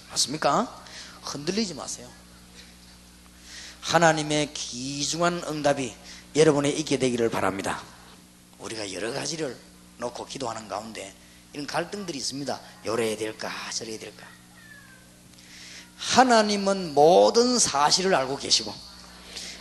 맞습니까? 0.10 0.85
흔들리지 1.25 1.74
마세요. 1.74 2.10
하나님의 3.82 4.53
귀중한 4.53 5.44
응답이 5.48 5.94
여러분에 6.36 6.70
있게 6.70 6.98
되기를 6.98 7.29
바랍니다. 7.29 7.82
우리가 8.60 8.91
여러 8.94 9.12
가지를 9.13 9.58
놓고 9.98 10.25
기도하는 10.25 10.67
가운데 10.67 11.13
이런 11.53 11.67
갈등들이 11.67 12.17
있습니다. 12.17 12.60
요래야 12.86 13.15
될까 13.17 13.50
저래야 13.72 14.00
될까. 14.00 14.25
하나님은 15.98 16.94
모든 16.94 17.58
사실을 17.58 18.13
알고 18.13 18.38
계시고 18.38 18.74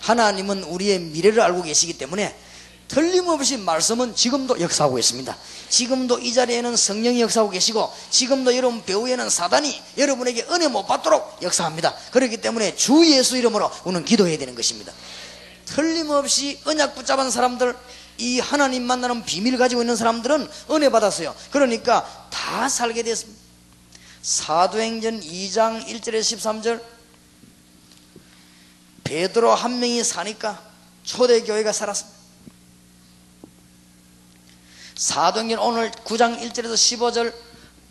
하나님은 0.00 0.64
우리의 0.64 0.98
미래를 1.00 1.40
알고 1.40 1.62
계시기 1.62 1.96
때문에 1.96 2.36
틀림없이 2.94 3.56
말씀은 3.56 4.14
지금도 4.14 4.60
역사하고 4.60 5.00
있습니다. 5.00 5.36
지금도 5.68 6.20
이 6.20 6.32
자리에는 6.32 6.76
성령이 6.76 7.20
역사하고 7.22 7.50
계시고 7.50 7.92
지금도 8.10 8.56
여러분 8.56 8.84
배후에는 8.84 9.28
사단이 9.28 9.82
여러분에게 9.98 10.46
은혜 10.50 10.68
못 10.68 10.86
받도록 10.86 11.38
역사합니다. 11.42 11.92
그렇기 12.12 12.36
때문에 12.36 12.76
주 12.76 13.04
예수 13.10 13.36
이름으로 13.36 13.68
우리는 13.82 14.04
기도해야 14.04 14.38
되는 14.38 14.54
것입니다. 14.54 14.92
틀림없이 15.66 16.60
언약 16.64 16.94
붙잡은 16.94 17.32
사람들 17.32 17.76
이 18.18 18.38
하나님 18.38 18.84
만나는 18.84 19.24
비밀을 19.24 19.58
가지고 19.58 19.82
있는 19.82 19.96
사람들은 19.96 20.48
은혜 20.70 20.88
받았어요. 20.88 21.34
그러니까 21.50 22.28
다 22.30 22.68
살게 22.68 23.02
됐습니다. 23.02 23.42
사도행전 24.22 25.20
2장 25.20 25.84
1절에 25.84 26.20
13절 26.20 26.80
베드로 29.02 29.52
한 29.52 29.80
명이 29.80 30.04
사니까 30.04 30.62
초대교회가 31.02 31.72
살았습니다. 31.72 32.23
사도행전 35.04 35.58
오늘 35.58 35.90
9장 35.90 36.40
1절에서 36.40 36.72
15절 36.72 37.34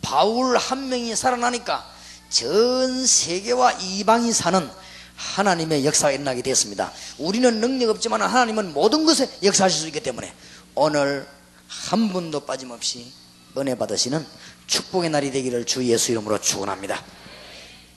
바울 0.02 0.56
한 0.56 0.88
명이 0.88 1.14
살아나니까 1.14 1.88
전 2.28 3.06
세계와 3.06 3.70
이방이 3.74 4.32
사는 4.32 4.68
하나님의 5.14 5.84
역사가 5.84 6.10
일어나게 6.10 6.42
되었습니다. 6.42 6.92
우리는 7.18 7.60
능력 7.60 7.90
없지만 7.90 8.20
하나님은 8.20 8.74
모든 8.74 9.06
것에 9.06 9.30
역사하실 9.44 9.80
수 9.80 9.86
있기 9.86 10.00
때문에 10.00 10.34
오늘 10.74 11.24
한 11.68 12.12
분도 12.12 12.40
빠짐없이 12.40 13.12
은혜 13.56 13.76
받으시는 13.76 14.26
축복의 14.66 15.10
날이 15.10 15.30
되기를 15.30 15.66
주 15.66 15.84
예수 15.84 16.10
이름으로 16.10 16.40
축원합니다. 16.40 17.00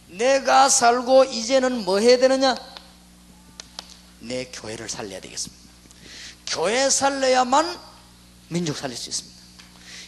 내가 0.09 0.69
살고 0.69 1.23
이제는 1.23 1.85
뭐 1.85 1.97
해야 1.97 2.19
되느냐? 2.19 2.55
내 4.19 4.45
교회를 4.45 4.87
살려야 4.87 5.19
되겠습니다. 5.21 5.63
교회 6.45 6.87
살려야만 6.87 7.86
민족 8.49 8.77
살릴 8.77 8.95
수 8.97 9.09
있습니다. 9.09 9.37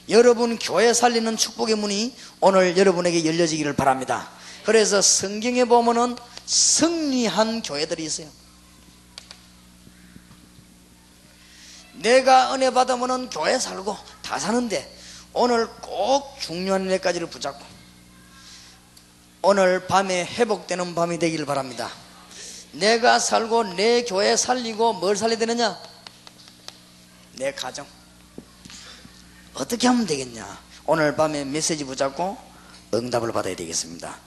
여러분 0.09 0.57
교회 0.57 0.93
살리는 0.93 1.37
축복의 1.37 1.75
문이 1.75 2.15
오늘 2.39 2.77
여러분에게 2.77 3.25
열려지기를 3.25 3.73
바랍니다. 3.73 4.29
그래서 4.65 5.01
성경에 5.01 5.65
보면은 5.65 6.15
승리한 6.45 7.61
교회들이 7.61 8.03
있어요. 8.05 8.27
내가 11.93 12.53
은혜 12.53 12.71
받으면은 12.71 13.29
교회 13.29 13.59
살고 13.59 13.95
다 14.21 14.39
사는데 14.39 14.97
오늘 15.33 15.67
꼭 15.81 16.39
중요한 16.39 16.89
일까지를 16.89 17.27
붙잡고 17.27 17.63
오늘 19.41 19.85
밤에 19.85 20.25
회복되는 20.25 20.95
밤이 20.95 21.19
되길 21.19 21.45
바랍니다. 21.45 21.89
내가 22.71 23.19
살고 23.19 23.75
내 23.75 24.03
교회 24.03 24.35
살리고 24.35 24.93
뭘 24.93 25.15
살려야 25.15 25.37
되느냐? 25.37 25.77
내 27.33 27.53
가정. 27.53 27.85
어떻게 29.59 29.87
하면 29.87 30.05
되겠냐? 30.05 30.57
오늘 30.85 31.15
밤에 31.17 31.43
메시지 31.43 31.83
붙잡고 31.83 32.37
응답을 32.93 33.33
받아야 33.33 33.55
되겠습니다. 33.57 34.17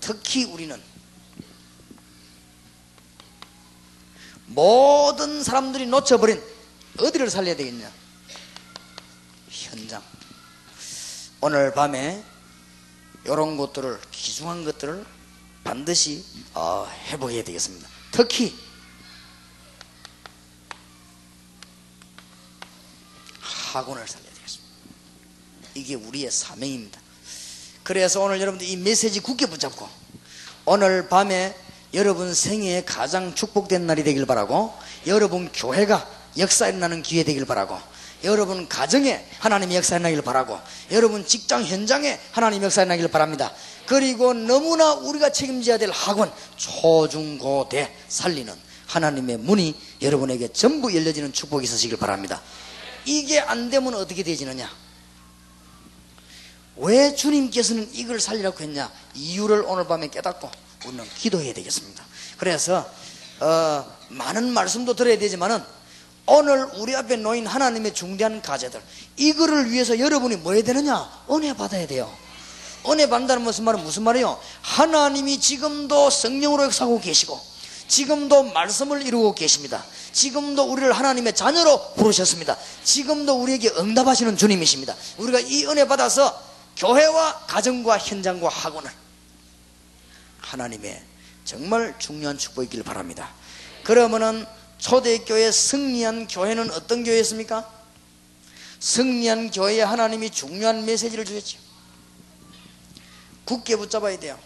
특히 0.00 0.44
우리는 0.44 0.82
모든 4.46 5.44
사람들이 5.44 5.86
놓쳐버린 5.86 6.42
어디를 6.98 7.28
살려야 7.28 7.54
되겠냐? 7.54 7.92
현장. 9.50 10.02
오늘 11.42 11.74
밤에 11.74 12.24
이런 13.24 13.58
것들을 13.58 14.00
귀중한 14.10 14.64
것들을 14.64 15.04
반드시 15.64 16.24
어, 16.54 16.88
회복해야 17.08 17.44
되겠습니다. 17.44 17.86
특히 18.10 18.58
학원을 23.42 24.08
살려야 24.08 24.22
되겠습니다. 24.22 24.27
이게 25.78 25.94
우리의 25.94 26.30
사명입니다. 26.30 27.00
그래서 27.82 28.20
오늘 28.20 28.40
여러분들 28.40 28.68
이 28.68 28.76
메시지 28.76 29.20
굳게 29.20 29.46
붙잡고 29.46 29.88
오늘 30.64 31.08
밤에 31.08 31.54
여러분 31.94 32.34
생애에 32.34 32.84
가장 32.84 33.34
축복된 33.34 33.86
날이 33.86 34.04
되길 34.04 34.26
바라고 34.26 34.74
여러분 35.06 35.50
교회가 35.52 36.06
역사 36.36 36.68
일어나는 36.68 37.02
기회 37.02 37.22
되길 37.24 37.46
바라고 37.46 37.78
여러분 38.24 38.68
가정에 38.68 39.24
하나님의 39.38 39.76
역사 39.76 39.96
일어나길 39.96 40.22
바라고 40.22 40.58
여러분 40.90 41.24
직장 41.24 41.64
현장에 41.64 42.18
하나님의 42.32 42.66
역사 42.66 42.82
일어나길 42.82 43.08
바랍니다. 43.08 43.52
그리고 43.86 44.34
너무나 44.34 44.92
우리가 44.92 45.30
책임져야 45.30 45.78
될 45.78 45.90
학원 45.90 46.30
초중고대 46.56 47.94
살리는 48.08 48.52
하나님의 48.86 49.38
문이 49.38 49.74
여러분에게 50.02 50.48
전부 50.48 50.94
열려지는 50.94 51.32
축복이 51.32 51.64
있으시길 51.64 51.96
바랍니다. 51.96 52.42
이게 53.04 53.38
안 53.40 53.70
되면 53.70 53.94
어떻게 53.94 54.22
되지느냐? 54.22 54.68
왜 56.78 57.14
주님께서는 57.14 57.90
이걸 57.92 58.20
살리라고 58.20 58.60
했냐? 58.60 58.90
이유를 59.14 59.64
오늘 59.66 59.86
밤에 59.86 60.08
깨닫고 60.08 60.50
우리는 60.86 61.04
기도해야 61.16 61.52
되겠습니다. 61.54 62.04
그래서 62.36 62.88
어, 63.40 63.84
많은 64.08 64.52
말씀도 64.52 64.94
들어야 64.94 65.18
되지만은 65.18 65.62
오늘 66.26 66.68
우리 66.76 66.94
앞에 66.94 67.16
놓인 67.16 67.46
하나님의 67.46 67.94
중대한 67.94 68.42
가제들 68.42 68.80
이거를 69.16 69.70
위해서 69.70 69.98
여러분이 69.98 70.36
뭐 70.36 70.52
해야 70.52 70.62
되느냐? 70.62 71.10
은혜 71.30 71.54
받아야 71.54 71.86
돼요. 71.86 72.12
은혜 72.88 73.08
받는다는 73.08 73.42
무슨 73.42 73.64
말은 73.64 73.82
무슨 73.82 74.02
말이에요? 74.04 74.38
하나님이 74.62 75.40
지금도 75.40 76.10
성령으로 76.10 76.64
역사하고 76.64 77.00
계시고 77.00 77.40
지금도 77.88 78.44
말씀을 78.44 79.04
이루고 79.06 79.34
계십니다. 79.34 79.82
지금도 80.12 80.64
우리를 80.64 80.92
하나님의 80.92 81.34
자녀로 81.34 81.94
부르셨습니다. 81.94 82.56
지금도 82.84 83.40
우리에게 83.42 83.70
응답하시는 83.78 84.36
주님이십니다. 84.36 84.94
우리가 85.16 85.40
이 85.40 85.64
은혜 85.66 85.88
받아서 85.88 86.47
교회와 86.78 87.46
가정과 87.46 87.98
현장과 87.98 88.48
학원을 88.48 88.90
하나님의 90.38 91.02
정말 91.44 91.98
중요한 91.98 92.38
축복이길 92.38 92.84
바랍니다. 92.84 93.30
그러면은 93.82 94.46
초대교회 94.78 95.50
승리한 95.50 96.28
교회는 96.28 96.70
어떤 96.70 97.02
교회였습니까? 97.02 97.68
승리한 98.78 99.50
교회에 99.50 99.82
하나님이 99.82 100.30
중요한 100.30 100.84
메시지를 100.86 101.24
주셨죠. 101.24 101.58
굳게 103.44 103.76
붙잡아야 103.76 104.18
돼요. 104.20 104.38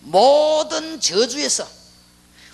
모든 0.00 1.00
저주에서, 1.00 1.66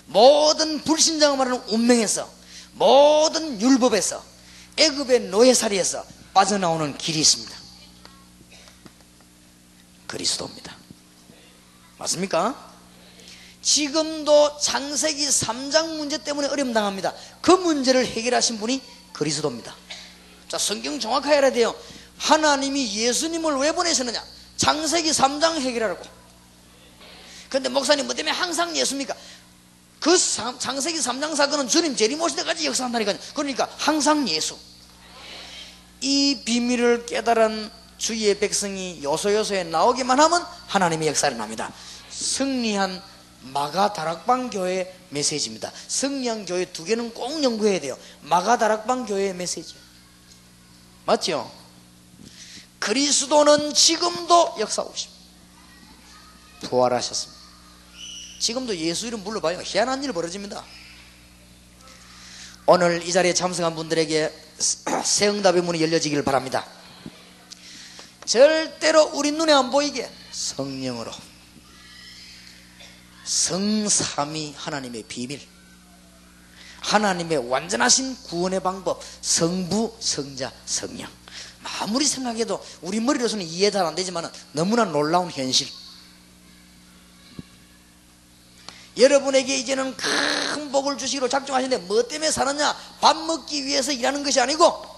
모든 0.07 0.81
불신장을 0.81 1.37
말하는 1.37 1.61
운명에서, 1.67 2.27
모든 2.71 3.61
율법에서, 3.61 4.23
애굽의 4.77 5.19
노예살이에서 5.29 6.03
빠져나오는 6.33 6.97
길이 6.97 7.19
있습니다. 7.19 7.62
그리스도입니다. 10.13 10.75
맞습니까? 11.97 12.71
지금도 13.63 14.59
창세기 14.59 15.25
3장 15.25 15.97
문제 15.97 16.19
때문에 16.19 16.49
어려움 16.49 16.71
당합니다. 16.71 17.13
그 17.41 17.49
문제를 17.49 18.05
해결하신 18.05 18.59
분이 18.59 18.79
그리스도입니다. 19.11 19.75
자, 20.47 20.59
성경 20.59 20.99
정확하게 20.99 21.37
알아야 21.37 21.51
돼요. 21.51 21.75
하나님이 22.19 22.93
예수님을 22.93 23.55
왜 23.57 23.71
보내셨느냐? 23.71 24.23
창세기 24.57 25.09
3장 25.09 25.59
해결하라고. 25.59 26.03
근데 27.49 27.69
목사님 27.69 28.05
뭐 28.05 28.13
때문에 28.13 28.35
항상 28.35 28.75
예수입니까? 28.77 29.15
그 29.99 30.15
창세기 30.15 30.99
3장 30.99 31.35
사건은 31.35 31.67
주님 31.67 31.95
재림 31.95 32.21
오실 32.21 32.37
때까지 32.37 32.67
역사한다니까요. 32.67 33.17
그러니까 33.33 33.67
항상 33.77 34.27
예수. 34.29 34.57
이 36.01 36.41
비밀을 36.45 37.07
깨달은 37.07 37.82
주의 37.97 38.37
백성이 38.37 39.01
요소요소에 39.03 39.65
나오기만 39.65 40.19
하면 40.19 40.45
하나님의 40.67 41.07
역사를 41.09 41.35
납니다. 41.37 41.71
승리한 42.09 43.01
마가 43.41 43.93
다락방 43.93 44.49
교회 44.49 44.95
메시지입니다. 45.09 45.71
승리한 45.87 46.45
교회 46.45 46.65
두 46.65 46.83
개는 46.83 47.13
꼭 47.13 47.43
연구해야 47.43 47.79
돼요. 47.79 47.97
마가 48.21 48.57
다락방 48.57 49.05
교회의 49.05 49.33
메시지. 49.33 49.75
맞죠? 51.05 51.51
그리스도는 52.79 53.73
지금도 53.73 54.55
역사하고 54.59 54.93
있습니다. 54.93 55.23
부활하셨습니다. 56.69 57.41
지금도 58.39 58.75
예수 58.77 59.07
이름 59.07 59.23
불러봐요. 59.23 59.61
희한한 59.63 60.03
일 60.03 60.11
벌어집니다. 60.13 60.63
오늘 62.65 63.05
이 63.05 63.11
자리에 63.11 63.33
참석한 63.33 63.75
분들에게 63.75 64.33
새 65.03 65.27
응답의 65.27 65.61
문이 65.61 65.81
열려지기를 65.81 66.23
바랍니다. 66.23 66.65
절대로 68.25 69.11
우리 69.13 69.31
눈에 69.31 69.51
안 69.53 69.71
보이게. 69.71 70.09
성령으로. 70.31 71.11
성삼위 73.25 74.53
하나님의 74.57 75.03
비밀. 75.03 75.41
하나님의 76.81 77.49
완전하신 77.49 78.15
구원의 78.23 78.61
방법. 78.61 79.01
성부 79.21 79.97
성자 79.99 80.51
성령. 80.65 81.09
아무리 81.79 82.05
생각해도 82.05 82.63
우리 82.81 82.99
머리로서는 82.99 83.45
이해 83.45 83.71
잘 83.71 83.85
안 83.85 83.95
되지만 83.95 84.29
너무나 84.51 84.83
놀라운 84.83 85.31
현실. 85.31 85.67
여러분에게 88.97 89.57
이제는 89.57 89.95
큰 89.97 90.71
복을 90.71 90.97
주시기로 90.97 91.27
작정하시는데 91.27 91.85
뭐 91.87 92.07
때문에 92.07 92.29
사느냐? 92.29 92.75
밥 93.01 93.17
먹기 93.17 93.65
위해서 93.65 93.91
일하는 93.91 94.23
것이 94.23 94.39
아니고 94.39 94.92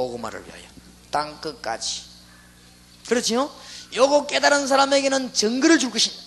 복음화를 0.00 0.46
위하여. 0.46 0.62
땅 1.10 1.38
끝까지. 1.42 2.02
그렇지요? 3.06 3.50
요거 3.94 4.26
깨달은 4.26 4.66
사람에게는 4.66 5.34
정글을 5.34 5.78
줄 5.78 5.90
것입니다. 5.90 6.22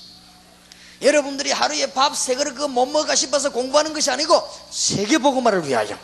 여러분들이 1.02 1.52
하루에 1.52 1.92
밥 1.92 2.14
세 2.16 2.36
그릇 2.36 2.54
못 2.70 2.86
먹을까 2.86 3.16
싶어서 3.16 3.50
공부하는 3.52 3.94
것이 3.94 4.12
아니고 4.12 4.48
세계 4.70 5.18
복음화를 5.18 5.68
위하여. 5.68 5.98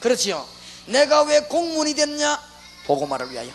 그렇지요? 0.00 0.46
내가 0.86 1.22
왜 1.22 1.40
공무원이 1.40 1.94
됐느냐? 1.94 2.40
복음화를 2.86 3.32
위하여. 3.32 3.50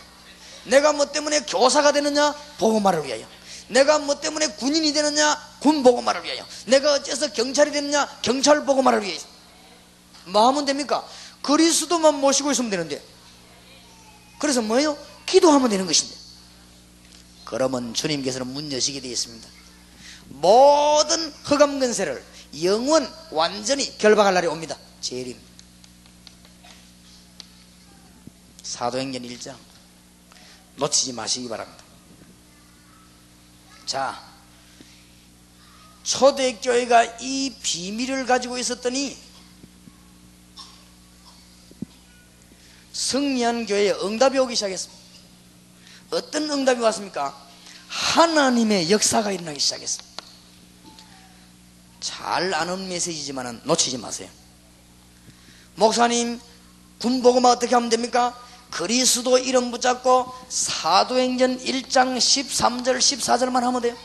내가 0.66 0.92
뭐 0.92 1.06
때문에 1.12 1.42
교사가 1.46 1.94
되느냐? 1.94 2.34
복음화를 2.58 3.06
위하여. 3.06 3.26
내가 3.70 4.00
뭐 4.00 4.20
때문에 4.20 4.48
군인이 4.48 4.92
되느냐? 4.92 5.40
군 5.60 5.82
복음화를 5.82 6.24
위하여. 6.24 6.46
내가 6.66 6.94
어째서 6.96 7.32
경찰이 7.32 7.72
되느냐? 7.72 8.08
경찰 8.22 8.66
복음화를 8.66 9.02
위하여 9.04 9.20
뭐 10.26 10.48
하면 10.50 10.66
됩니까? 10.66 11.08
그리스도만 11.42 12.16
모시고 12.16 12.52
있으면 12.52 12.70
되는데. 12.70 13.04
그래서 14.40 14.62
뭐예요? 14.62 14.98
기도하면 15.26 15.70
되는 15.70 15.86
것인데. 15.86 16.16
그러면 17.46 17.94
주님께서는 17.94 18.48
문 18.48 18.72
여시게 18.72 19.02
되어 19.02 19.12
있습니다. 19.12 19.48
모든 20.30 21.32
흑암 21.44 21.80
근세를 21.80 22.24
영원 22.64 23.12
완전히 23.32 23.98
결박할 23.98 24.34
날이 24.34 24.48
옵니다. 24.48 24.78
재림. 25.02 25.38
사도행전 28.64 29.24
1장. 29.24 29.56
놓치지 30.78 31.14
마시기 31.14 31.50
바랍니다. 31.50 31.84
자 33.86 34.24
초대교회가 36.04 37.18
이 37.20 37.54
비밀을 37.62 38.26
가지고 38.26 38.58
있었더니 38.58 39.18
승리한 43.02 43.66
교회에 43.66 43.94
응답이 44.04 44.38
오기 44.38 44.56
시작했습니다. 44.56 45.02
어떤 46.12 46.52
응답이 46.52 46.82
왔습니까? 46.82 47.36
하나님의 47.88 48.92
역사가 48.92 49.32
일어나기 49.32 49.60
시작했습니다. 49.60 50.12
잘 52.00 52.54
아는 52.54 52.88
메시지지만 52.88 53.62
놓치지 53.64 53.98
마세요. 53.98 54.30
목사님, 55.76 56.40
군복음화 57.00 57.50
어떻게 57.50 57.74
하면 57.74 57.90
됩니까? 57.90 58.38
그리스도 58.70 59.40
이름 59.40 59.72
붙잡고 59.72 60.32
사도행전 60.50 61.60
1장 61.60 62.18
13절 62.18 63.00
14절만 63.00 63.62
하면 63.62 63.82
돼요. 63.82 63.98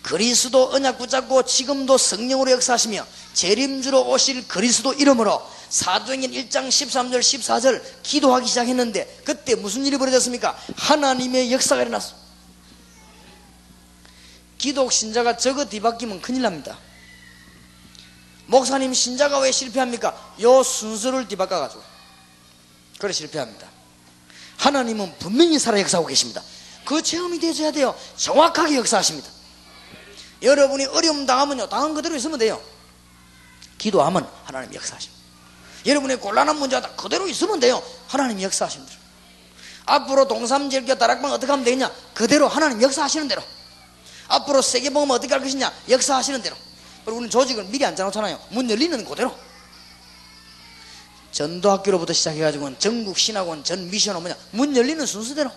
그리스도 0.00 0.72
언약 0.72 0.96
붙잡고 0.96 1.42
지금도 1.42 1.98
성령으로 1.98 2.52
역사하시며 2.52 3.06
재림주로 3.34 4.08
오실 4.08 4.48
그리스도 4.48 4.94
이름으로 4.94 5.59
사도행전 5.70 6.32
1장 6.32 6.68
13절 6.68 7.20
14절 7.20 7.82
기도하기 8.02 8.46
시작했는데 8.48 9.22
그때 9.24 9.54
무슨 9.54 9.86
일이 9.86 9.96
벌어졌습니까? 9.96 10.58
하나님의 10.76 11.52
역사가 11.52 11.82
일어났어. 11.82 12.16
기독 14.58 14.92
신자가 14.92 15.36
저거 15.36 15.64
뒤바뀌면 15.64 16.20
큰일 16.20 16.42
납니다. 16.42 16.76
목사님 18.46 18.92
신자가 18.92 19.38
왜 19.38 19.52
실패합니까? 19.52 20.34
요 20.42 20.62
순서를 20.62 21.28
뒤바꿔가지고. 21.28 21.82
그래 22.98 23.12
실패합니다. 23.12 23.68
하나님은 24.58 25.18
분명히 25.20 25.58
살아 25.58 25.80
역사하고 25.80 26.08
계십니다. 26.08 26.42
그 26.84 27.00
체험이 27.00 27.38
되셔야 27.38 27.70
돼요. 27.70 27.96
정확하게 28.16 28.76
역사하십니다. 28.76 29.30
여러분이 30.42 30.86
어려움 30.86 31.26
당하면요. 31.26 31.68
당한 31.68 31.94
그대로 31.94 32.16
있으면 32.16 32.38
돼요. 32.38 32.60
기도하면 33.78 34.28
하나님 34.44 34.74
역사하십니다 34.74 35.19
여러분의 35.86 36.18
곤란한 36.18 36.58
문제가 36.58 36.94
그대로 36.96 37.26
있으면 37.28 37.60
돼요. 37.60 37.82
하나님 38.06 38.40
역사하시는 38.42 38.86
대로. 38.86 39.00
앞으로 39.86 40.28
동삼절교 40.28 40.96
다락방 40.96 41.32
어떻게 41.32 41.50
하면 41.50 41.64
되냐? 41.64 41.90
그대로 42.14 42.48
하나님 42.48 42.82
역사하시는 42.82 43.28
대로. 43.28 43.42
앞으로 44.28 44.62
세계보험 44.62 45.10
어떻게 45.10 45.32
할 45.32 45.42
것이냐? 45.42 45.72
역사하시는 45.88 46.42
대로. 46.42 46.56
그리고 47.04 47.18
우리는 47.18 47.30
조직을 47.30 47.64
미리 47.64 47.84
안 47.84 47.96
짜놓잖아요. 47.96 48.38
문 48.50 48.70
열리는 48.70 49.04
그대로. 49.04 49.34
전도학교로부터 51.32 52.12
시작해가지고는 52.12 52.78
전국 52.78 53.18
신학원 53.18 53.64
전 53.64 53.90
미션은 53.90 54.20
뭐냐? 54.20 54.36
문 54.52 54.76
열리는 54.76 55.04
순서대로. 55.06 55.50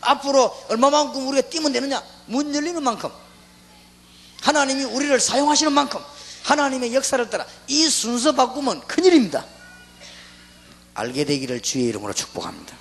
앞으로 0.00 0.56
얼마만큼 0.68 1.28
우리가 1.28 1.48
뛰면 1.48 1.72
되느냐? 1.72 2.02
문 2.26 2.54
열리는 2.54 2.82
만큼. 2.82 3.10
하나님이 4.42 4.84
우리를 4.84 5.18
사용하시는 5.20 5.72
만큼. 5.72 6.00
하나님의 6.50 6.94
역사를 6.94 7.28
따라 7.28 7.44
이 7.66 7.88
순서 7.88 8.30
바꾸면 8.32 8.86
큰일입니다. 8.86 9.44
알게 10.94 11.24
되기를 11.24 11.60
주의 11.60 11.86
이름으로 11.86 12.12
축복합니다. 12.12 12.76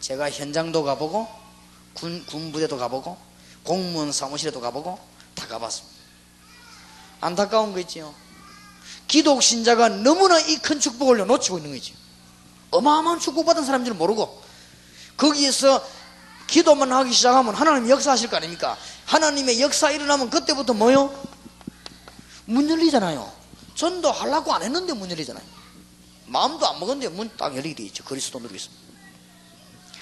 제가 0.00 0.30
현장도 0.30 0.84
가보고 0.84 1.26
군, 1.94 2.24
군부대도 2.26 2.76
가보고 2.76 3.16
공무원 3.62 4.12
사무실에도 4.12 4.60
가보고 4.60 4.98
다 5.34 5.46
가봤습니다. 5.46 5.96
안타까운 7.22 7.72
거 7.72 7.80
있지요. 7.80 8.14
기독 9.08 9.42
신자가 9.42 9.88
너무나 9.88 10.38
이 10.38 10.58
큰 10.58 10.78
축복을 10.80 11.16
놓치고 11.26 11.58
있는 11.58 11.72
거지. 11.72 11.94
어마어마한 12.72 13.20
축복받은 13.20 13.64
사람들은 13.64 13.96
모르고 13.96 14.42
거기에서 15.16 15.82
기도만 16.46 16.92
하기 16.92 17.12
시작하면 17.12 17.54
하나님 17.54 17.88
역사하실 17.88 18.28
거 18.28 18.36
아닙니까? 18.36 18.76
하나님의 19.06 19.60
역사 19.62 19.90
일어나면 19.90 20.28
그때부터 20.28 20.74
뭐요? 20.74 21.29
문 22.50 22.68
열리잖아요. 22.68 23.32
전도 23.76 24.10
하려고 24.10 24.52
안 24.52 24.62
했는데 24.62 24.92
문 24.92 25.08
열리잖아요. 25.08 25.44
마음도 26.26 26.66
안 26.68 26.80
먹었는데 26.80 27.14
문 27.14 27.30
딱 27.36 27.56
열리게 27.56 27.74
돼 27.76 27.82
있죠. 27.84 28.02
그리스도 28.04 28.40
누리고 28.40 28.56
있습니다. 28.56 28.82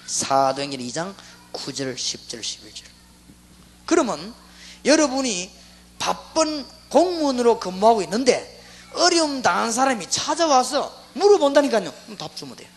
사도행전 0.06 0.80
2장 0.80 1.14
9절, 1.52 1.94
10절, 1.94 2.40
11절. 2.40 2.84
그러면 3.84 4.34
여러분이 4.86 5.50
바쁜 5.98 6.66
공무원으로 6.88 7.60
근무하고 7.60 8.00
있는데 8.02 8.64
어려움 8.94 9.42
당한 9.42 9.70
사람이 9.70 10.08
찾아와서 10.10 10.96
물어본다니까요. 11.12 11.92
답 12.16 12.34
주면 12.34 12.56
돼요. 12.56 12.68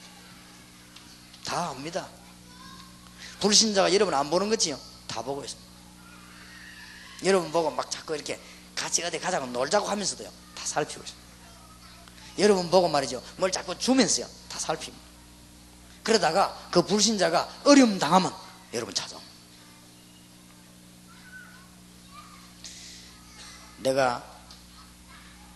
다 1.46 1.70
압니다. 1.70 2.08
불신자가 3.40 3.94
여러분 3.94 4.14
안 4.14 4.30
보는 4.30 4.50
거지요? 4.50 4.78
다 5.08 5.22
보고 5.22 5.44
있습니다. 5.44 5.72
여러분 7.24 7.52
보고 7.52 7.72
막 7.72 7.90
자꾸 7.90 8.16
이렇게 8.16 8.40
같이 8.76 9.04
어디 9.04 9.20
가자고 9.20 9.46
놀자고 9.48 9.88
하면서도요. 9.88 10.30
다 10.56 10.66
살피고 10.66 11.02
있습니다. 11.02 11.28
여러분 12.40 12.70
보고 12.70 12.88
말이죠. 12.88 13.22
뭘 13.38 13.52
자꾸 13.52 13.78
주면서요. 13.78 14.28
다 14.50 14.60
살핍니다. 14.60 15.12
그러다가 16.04 16.58
그 16.72 16.82
불신자가 16.82 17.62
어려움 17.66 18.00
당하면 18.00 18.34
여러분 18.74 18.94
찾아옵니다. 18.94 19.32
내가 23.80 24.24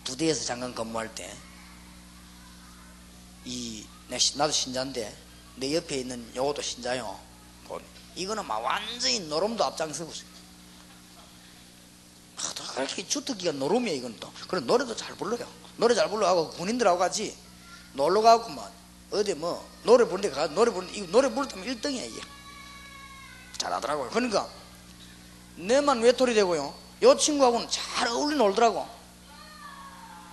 부대에서 0.04 0.44
잠깐 0.44 0.74
근무할 0.74 1.12
때, 1.14 1.34
이, 3.44 3.86
나도 4.34 4.52
신자인데, 4.52 5.16
내 5.56 5.74
옆에 5.74 5.98
있는 5.98 6.32
요것도 6.34 6.62
신자요. 6.62 7.18
뭐, 7.64 7.80
이거는 8.14 8.46
막 8.46 8.58
완전히 8.58 9.20
노름도 9.20 9.64
앞장서고 9.64 10.12
있어요. 10.12 10.35
그렇게 12.74 13.06
주특기가 13.06 13.52
노름이야, 13.52 13.94
이건 13.94 14.16
또. 14.20 14.30
그래, 14.48 14.60
노래도 14.60 14.94
잘 14.94 15.14
불러요. 15.16 15.46
노래 15.76 15.94
잘 15.94 16.08
불러하고 16.10 16.50
군인들하고 16.50 16.98
같이 16.98 17.36
놀러 17.94 18.20
가고 18.20 18.50
막, 18.50 18.70
어디 19.10 19.34
뭐, 19.34 19.66
노래 19.84 20.04
부르는데 20.04 20.30
가, 20.30 20.46
노래 20.48 20.70
부르는, 20.70 20.94
이 20.94 21.06
노래 21.10 21.28
부르면 21.28 21.66
1등이야, 21.66 22.04
이게. 22.04 22.20
잘하더라고요. 23.58 24.10
그러니까, 24.10 24.48
내만 25.56 26.00
외톨이 26.02 26.34
되고요. 26.34 26.74
요 27.02 27.16
친구하고는 27.16 27.68
잘 27.70 28.08
어울려 28.08 28.36
놀더라고. 28.36 28.86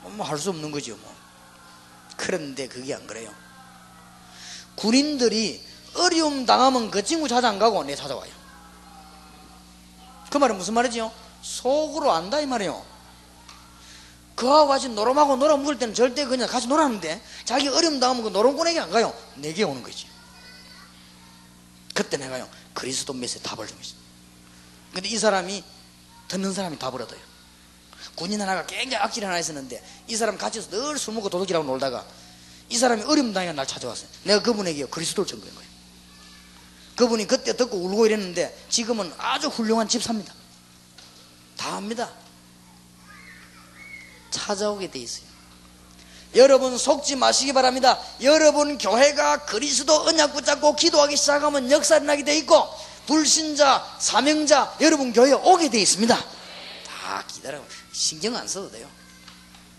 뭐 0.04 0.26
할 0.26 0.38
수 0.38 0.50
없는 0.50 0.72
거죠, 0.72 0.98
뭐. 0.98 1.14
그런데 2.18 2.68
그게 2.68 2.94
안 2.94 3.08
그래요. 3.08 3.32
군인들이 4.76 5.64
어려움 5.96 6.46
당하면 6.46 6.92
그 6.92 7.04
친구 7.04 7.28
찾아 7.28 7.48
안 7.48 7.60
가고 7.60 7.84
내 7.84 7.96
찾아와요. 7.96 8.32
그 10.30 10.38
말은 10.38 10.58
무슨 10.58 10.74
말이지요? 10.74 11.12
속으로 11.44 12.12
안다 12.12 12.40
이 12.40 12.46
말이에요. 12.48 12.84
그하고 14.36 14.70
같이 14.70 14.90
노름하고 14.90 15.36
놀아 15.36 15.58
먹을 15.58 15.78
때는 15.78 15.94
절대 15.94 16.26
그냥 16.26 16.48
같이 16.48 16.68
놀았는데 16.68 17.22
자기 17.46 17.68
어려움 17.68 18.00
당하면 18.00 18.24
그 18.24 18.30
노름꾼에게 18.30 18.80
안 18.80 18.90
가요. 18.90 19.14
내게 19.36 19.64
오는 19.64 19.84
거지. 19.84 20.08
그때 21.94 22.18
내가요 22.18 22.50
그리스도 22.74 23.14
메시지 23.14 23.44
답을 23.44 23.68
좀 23.68 23.78
있어. 23.80 23.94
근데 24.92 25.08
이 25.10 25.18
사람이 25.18 25.64
듣는 26.30 26.52
사람이 26.54 26.80
답을 26.80 27.02
얻어요. 27.04 27.20
군인 28.16 28.42
하나가 28.42 28.66
굉장히 28.66 29.04
악질 29.04 29.26
하나 29.26 29.38
있었는데 29.38 29.84
이 30.08 30.16
사람 30.16 30.38
같이 30.38 30.68
늘 30.70 30.98
술 30.98 31.14
먹고 31.14 31.30
도둑이라고 31.30 31.66
놀다가 31.66 32.06
이 32.70 32.78
사람이 32.78 33.04
어려움 33.04 33.34
당해 33.34 33.52
날 33.52 33.68
찾아왔어요. 33.68 34.08
내가 34.24 34.42
그분에게 34.42 34.86
그리스도를 34.86 35.28
전거한 35.28 35.54
거예요. 35.54 35.70
그분이 36.96 37.28
그때 37.28 37.56
듣고 37.56 37.78
울고 37.78 38.06
이랬는데 38.08 38.66
지금은 38.70 39.14
아주 39.18 39.48
훌륭한 39.50 39.88
집사입니다. 39.88 40.34
다 41.64 41.78
합니다. 41.78 42.10
찾아오게 44.32 44.92
돼 44.92 45.00
있어요. 45.00 45.26
여러분 46.36 46.78
속지 46.78 47.16
마시기 47.16 47.54
바랍니다. 47.54 47.98
여러분 48.22 48.78
교회가 48.78 49.46
그리스도 49.46 50.04
언약 50.04 50.34
붙잡고 50.34 50.76
기도하기 50.76 51.16
시작하면 51.16 51.72
역사를 51.72 52.06
나게 52.06 52.26
돼 52.26 52.38
있고 52.40 52.68
불신자, 53.08 53.98
사명자 53.98 54.76
여러분 54.82 55.14
교회에 55.14 55.32
오게 55.32 55.70
돼 55.70 55.80
있습니다. 55.80 56.14
다 56.18 57.24
기다려 57.28 57.62
신경 57.94 58.36
안 58.36 58.46
써도 58.46 58.70
돼요. 58.70 58.90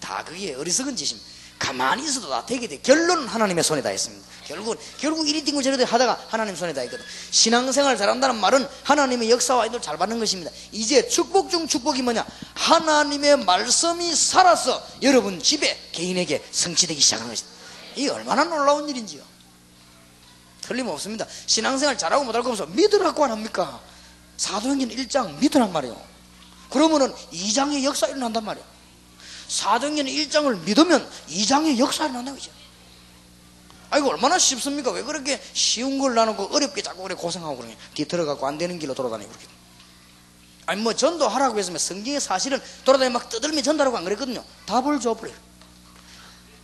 다 0.01 0.25
그게 0.25 0.55
어리석은 0.55 0.97
짓입니다. 0.97 1.34
가만히 1.65 2.05
있어도 2.05 2.29
다 2.29 2.45
되게 2.45 2.69
돼. 2.69 2.79
결론은 2.79 3.27
하나님의 3.27 3.65
손에 3.65 3.81
다 3.81 3.91
있습니다. 3.91 4.23
결국은, 4.47 4.77
결국 4.99 5.27
이리 5.27 5.43
띵고 5.43 5.63
저리 5.63 5.83
하다가 5.83 6.27
하나님 6.29 6.55
손에 6.55 6.75
다 6.75 6.83
있거든. 6.83 7.03
신앙생활 7.31 7.97
잘한다는 7.97 8.37
말은 8.37 8.69
하나님의 8.83 9.31
역사와 9.31 9.65
인도를 9.65 9.83
잘 9.83 9.97
받는 9.97 10.19
것입니다. 10.19 10.51
이제 10.73 11.09
축복 11.09 11.51
중 11.51 11.67
축복이 11.67 12.03
뭐냐? 12.03 12.27
하나님의 12.53 13.39
말씀이 13.47 14.15
살아서 14.15 14.87
여러분 15.01 15.43
집에 15.43 15.79
개인에게 15.93 16.45
성취되기 16.51 17.01
시작하는 17.01 17.33
것입니다. 17.33 17.59
이게 17.97 18.11
얼마나 18.11 18.45
놀라운 18.45 18.87
일인지요. 18.87 19.23
틀림없습니다. 20.61 21.27
신앙생활 21.47 21.97
잘하고 21.97 22.25
못하고 22.25 22.51
없어. 22.51 22.67
믿으라고 22.67 23.25
안 23.25 23.31
합니까? 23.31 23.81
사도행전 24.37 24.91
1장 24.91 25.39
믿으란 25.39 25.73
말이에요. 25.73 25.99
그러면은 26.69 27.15
2장의 27.33 27.85
역사 27.85 28.07
일어난단 28.07 28.45
말이에요. 28.45 28.74
사도행전 29.49 30.07
1장을 30.07 30.61
믿으면 30.61 31.09
2장의 31.29 31.79
역사 31.79 32.05
일어난다고 32.05 32.39
이죠. 32.39 32.51
아이고 33.91 34.11
얼마나 34.11 34.39
쉽습니까? 34.39 34.91
왜 34.91 35.03
그렇게 35.03 35.41
쉬운 35.53 35.99
걸 35.99 36.15
나누고 36.15 36.55
어렵게 36.55 36.83
자꾸 36.83 37.03
그래 37.03 37.15
고생하고 37.15 37.57
그러냐? 37.57 37.77
뒤 37.95 38.07
들어가고 38.07 38.47
안 38.47 38.59
되는 38.59 38.79
길로 38.79 38.95
돌아다니고 38.95 39.31
그렇게. 39.31 39.47
아니 40.67 40.81
뭐 40.81 40.95
전도하라고 40.95 41.59
했으면 41.59 41.79
성경의 41.79 42.21
사실은 42.21 42.61
돌아다니 42.85 43.13
막 43.13 43.29
떠들면 43.29 43.63
전도하라고 43.63 43.97
안 43.99 44.05
그랬거든요. 44.05 44.43
답을 44.67 44.99
줘버려요. 45.01 45.37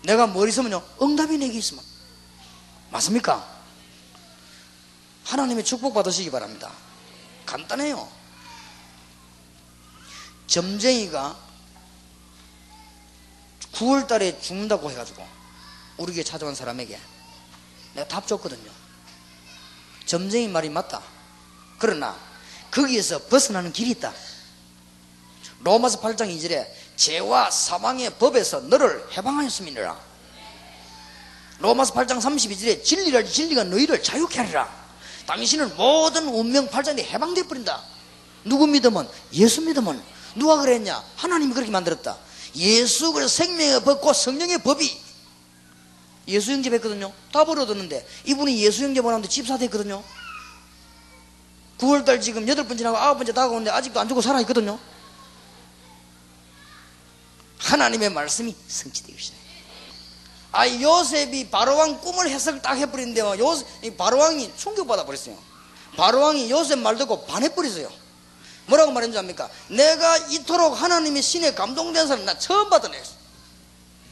내가 0.03 0.27
뭘 0.27 0.49
있으면요 0.49 0.83
응답이 1.01 1.39
내게 1.39 1.59
있으면 1.59 1.85
맞습니까? 2.91 3.47
하나님의 5.25 5.65
축복 5.65 5.95
받으시기 5.95 6.31
바랍니다. 6.31 6.73
간단해요. 7.47 8.09
점쟁이가 10.47 11.37
9월 13.81 14.07
달에 14.07 14.39
죽는다고 14.41 14.91
해가지고 14.91 15.27
우리 15.97 16.13
에게 16.13 16.23
찾아온 16.23 16.55
사람에게 16.55 16.99
내가 17.95 18.09
답 18.09 18.27
줬거든요. 18.27 18.71
점쟁이 20.05 20.49
말이 20.49 20.69
맞다. 20.69 21.03
그러나 21.79 22.17
거기에서 22.71 23.19
벗어나는 23.27 23.73
길이 23.73 23.91
있다. 23.91 24.13
로마서 25.61 26.01
8장 26.01 26.35
2절에 26.37 26.67
죄와 26.97 27.51
사망의 27.51 28.19
법에서 28.19 28.61
너를 28.61 29.07
해방하였음이니라. 29.17 29.99
로마서 31.59 31.95
8장 31.95 32.19
32절에 32.19 32.85
진리를 32.85 33.27
진리가 33.27 33.65
너희를 33.65 34.03
자유케 34.03 34.41
하리라. 34.41 34.69
당신은 35.27 35.77
모든 35.77 36.29
운명 36.29 36.69
팔자에 36.69 36.97
해방돼 36.97 37.47
버린다. 37.47 37.83
누구 38.45 38.67
믿으면 38.67 39.09
예수 39.33 39.61
믿으면 39.63 40.03
누가 40.35 40.57
그랬냐? 40.59 41.03
하나님이 41.17 41.55
그렇게 41.55 41.71
만들었다. 41.71 42.30
예수 42.57 43.13
그래서 43.13 43.29
생명의 43.29 43.83
법과 43.85 44.13
성령의 44.13 44.59
법이 44.59 45.01
예수 46.29 46.53
형제 46.53 46.71
뵀거든요. 46.71 47.13
다 47.33 47.45
벌어뒀는데 47.45 48.07
이분이 48.27 48.63
예수 48.63 48.85
형제 48.85 49.01
보는데 49.01 49.29
집사 49.29 49.57
됐거든요. 49.59 50.03
9월달 51.79 52.21
지금 52.21 52.47
여덟 52.47 52.67
번 52.67 52.77
지나고 52.77 52.97
아홉 52.97 53.17
번째 53.17 53.33
다가오는데 53.33 53.71
아직도 53.71 54.01
안 54.01 54.09
죽고 54.09 54.21
살아있거든요. 54.21 54.79
하나님의 57.59 58.11
말씀이 58.11 58.55
성취되기 58.69 59.19
시작해요. 59.19 59.41
아, 60.53 60.69
요셉이 60.69 61.51
바로왕 61.51 62.01
꿈을 62.01 62.29
해석을 62.29 62.61
딱 62.61 62.75
해버리는데요. 62.77 63.39
요셉, 63.39 63.97
바로왕이 63.97 64.57
충격받아 64.57 65.05
버렸어요. 65.05 65.39
바로왕이 65.97 66.51
요셉 66.51 66.79
말 66.79 66.97
듣고 66.97 67.25
반해버렸어요. 67.27 68.00
뭐라고 68.71 68.93
말했는지 68.93 69.19
압니까? 69.19 69.51
내가 69.69 70.17
이토록 70.17 70.81
하나님의 70.81 71.23
신에 71.23 71.55
감동된 71.55 72.07
사람 72.07 72.25
나 72.25 72.39
처음 72.39 72.71
받아냈어. 72.71 73.13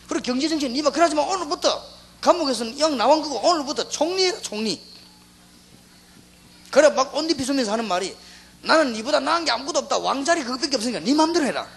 그리고 0.08 0.24
경제정신 0.24 0.72
니마 0.72 0.90
그러지만 0.90 1.28
오늘부터 1.28 1.82
감옥에서는 2.20 2.78
영 2.80 2.96
나온 2.96 3.22
거고 3.22 3.38
오늘부터 3.38 3.88
총리야 3.88 4.40
총리. 4.40 4.82
그래 6.70 6.90
막 6.90 7.14
온디 7.14 7.34
비수면서 7.34 7.72
하는 7.72 7.86
말이 7.86 8.16
나는 8.62 8.92
니보다 8.92 9.20
나은 9.20 9.44
게 9.44 9.52
아무것도 9.52 9.78
없다. 9.80 9.98
왕자리 9.98 10.42
그것밖에 10.42 10.76
없으니까 10.76 11.00
니 11.00 11.14
맘대로 11.14 11.46
해라. 11.46 11.68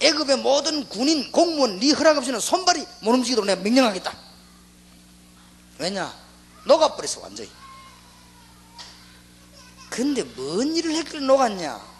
애굽의 0.00 0.38
모든 0.38 0.88
군인 0.88 1.30
공무원 1.32 1.80
네 1.80 1.90
허락 1.92 2.16
없이는 2.18 2.38
손발이 2.38 2.86
못 3.00 3.12
움직이도록 3.12 3.46
내가 3.46 3.60
명령하겠다. 3.60 4.16
왜냐? 5.78 6.14
녹아버렸어 6.66 7.20
완전히. 7.22 7.50
근데 9.90 10.22
뭔 10.22 10.74
일을 10.74 10.94
했길래 10.94 11.24
녹았냐? 11.24 11.93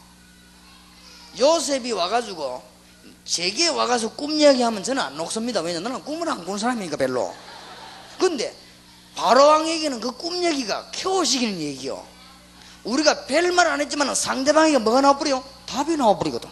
요셉이 1.38 1.92
와가지고 1.92 2.62
제게 3.24 3.68
와가서 3.68 4.10
꿈 4.14 4.32
이야기하면 4.32 4.82
저는 4.82 5.02
안 5.02 5.16
녹습니다. 5.16 5.60
왜냐? 5.60 5.80
나는 5.80 6.02
꿈을 6.04 6.28
안 6.28 6.44
꾸는 6.44 6.58
사람이니까 6.58 6.96
별로. 6.96 7.34
근데 8.18 8.54
바로왕에게는 9.16 10.00
그 10.00 10.12
꿈 10.12 10.42
얘기가 10.44 10.90
켜오시기는 10.92 11.60
얘기요. 11.60 12.04
우리가 12.84 13.26
별말 13.26 13.66
안 13.66 13.80
했지만 13.80 14.14
상대방에게 14.14 14.78
뭐가 14.78 15.00
나와버려? 15.00 15.42
답이 15.66 15.96
나와버리거든. 15.96 16.48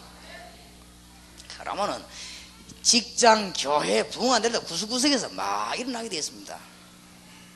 그러면은 1.59 2.03
직장, 2.81 3.53
교회, 3.55 4.07
부흥 4.09 4.33
안 4.33 4.41
되다 4.41 4.59
구석구석에서 4.59 5.29
막 5.29 5.77
일어나게 5.79 6.09
되었습니다. 6.09 6.57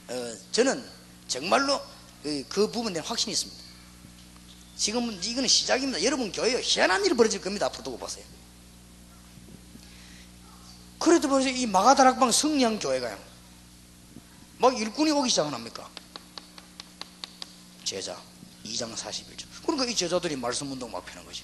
어, 0.09 0.33
저는 0.51 0.83
정말로 1.27 1.81
그, 2.23 2.45
그 2.47 2.71
부분에 2.71 2.99
확신이 2.99 3.33
있습니다. 3.33 3.63
지금은 4.77 5.21
이거는 5.23 5.47
시작입니다. 5.47 6.03
여러분 6.03 6.31
교회에 6.31 6.61
희한한 6.63 7.03
일이 7.03 7.15
벌어질 7.15 7.41
겁니다. 7.41 7.65
앞으로 7.65 7.83
두고 7.83 7.97
보세요. 7.97 8.23
그래도 10.99 11.27
벌써 11.27 11.49
이 11.49 11.65
마가다락방 11.65 12.31
승리한 12.31 12.79
교회가요. 12.79 13.17
막 14.59 14.79
일꾼이 14.79 15.11
오기 15.11 15.29
시작합니까? 15.29 15.89
제자 17.83 18.19
2장 18.65 18.95
41절. 18.95 19.45
그러니까 19.63 19.85
이 19.85 19.95
제자들이 19.95 20.35
말씀 20.35 20.71
운동 20.71 20.91
막 20.91 21.05
펴는 21.05 21.25
거지. 21.25 21.43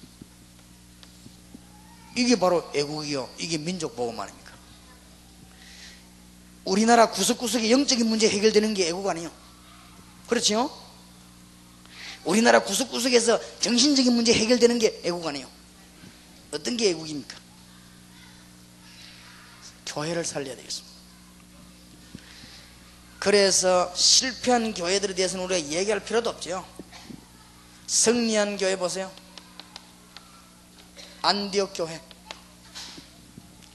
이게 2.15 2.35
바로 2.35 2.69
애국이요. 2.75 3.29
이게 3.39 3.57
민족 3.57 3.95
보험 3.95 4.19
아닙니까? 4.19 4.53
우리나라 6.65 7.09
구석구석의 7.09 7.71
영적인 7.71 8.07
문제 8.07 8.29
해결되는 8.29 8.73
게 8.73 8.87
애국 8.87 9.07
아니에요. 9.07 9.31
그렇죠? 10.27 10.82
우리나라 12.25 12.59
구석구석에서 12.59 13.59
정신적인 13.59 14.13
문제 14.13 14.33
해결되는 14.33 14.79
게 14.79 15.01
애국 15.03 15.25
아니에요. 15.25 15.49
어떤 16.51 16.77
게 16.77 16.89
애국입니까? 16.89 17.37
교회를 19.85 20.23
살려야 20.23 20.55
되겠습니다. 20.55 20.93
그래서 23.19 23.93
실패한 23.95 24.73
교회들에 24.73 25.15
대해서는 25.15 25.45
우리가 25.45 25.71
얘기할 25.71 26.03
필요도 26.03 26.29
없죠. 26.29 26.65
승리한 27.87 28.57
교회 28.57 28.75
보세요. 28.75 29.11
안디옥 31.21 31.73
교회. 31.73 32.01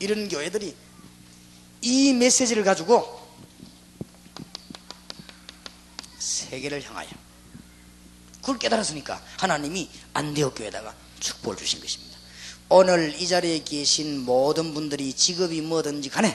이런 0.00 0.28
교회들이 0.28 0.76
이 1.80 2.12
메시지를 2.12 2.62
가지고 2.64 3.26
세계를 6.18 6.82
향하여 6.84 7.08
그걸 8.48 8.58
깨달았으니까 8.58 9.20
하나님이 9.36 9.90
안디옥 10.14 10.54
교회에다가 10.54 10.94
축복을 11.20 11.58
주신 11.58 11.82
것입니다. 11.82 12.16
오늘 12.70 13.14
이 13.20 13.28
자리에 13.28 13.62
계신 13.62 14.24
모든 14.24 14.72
분들이 14.72 15.12
직업이 15.12 15.60
뭐든지 15.60 16.08
간에 16.08 16.34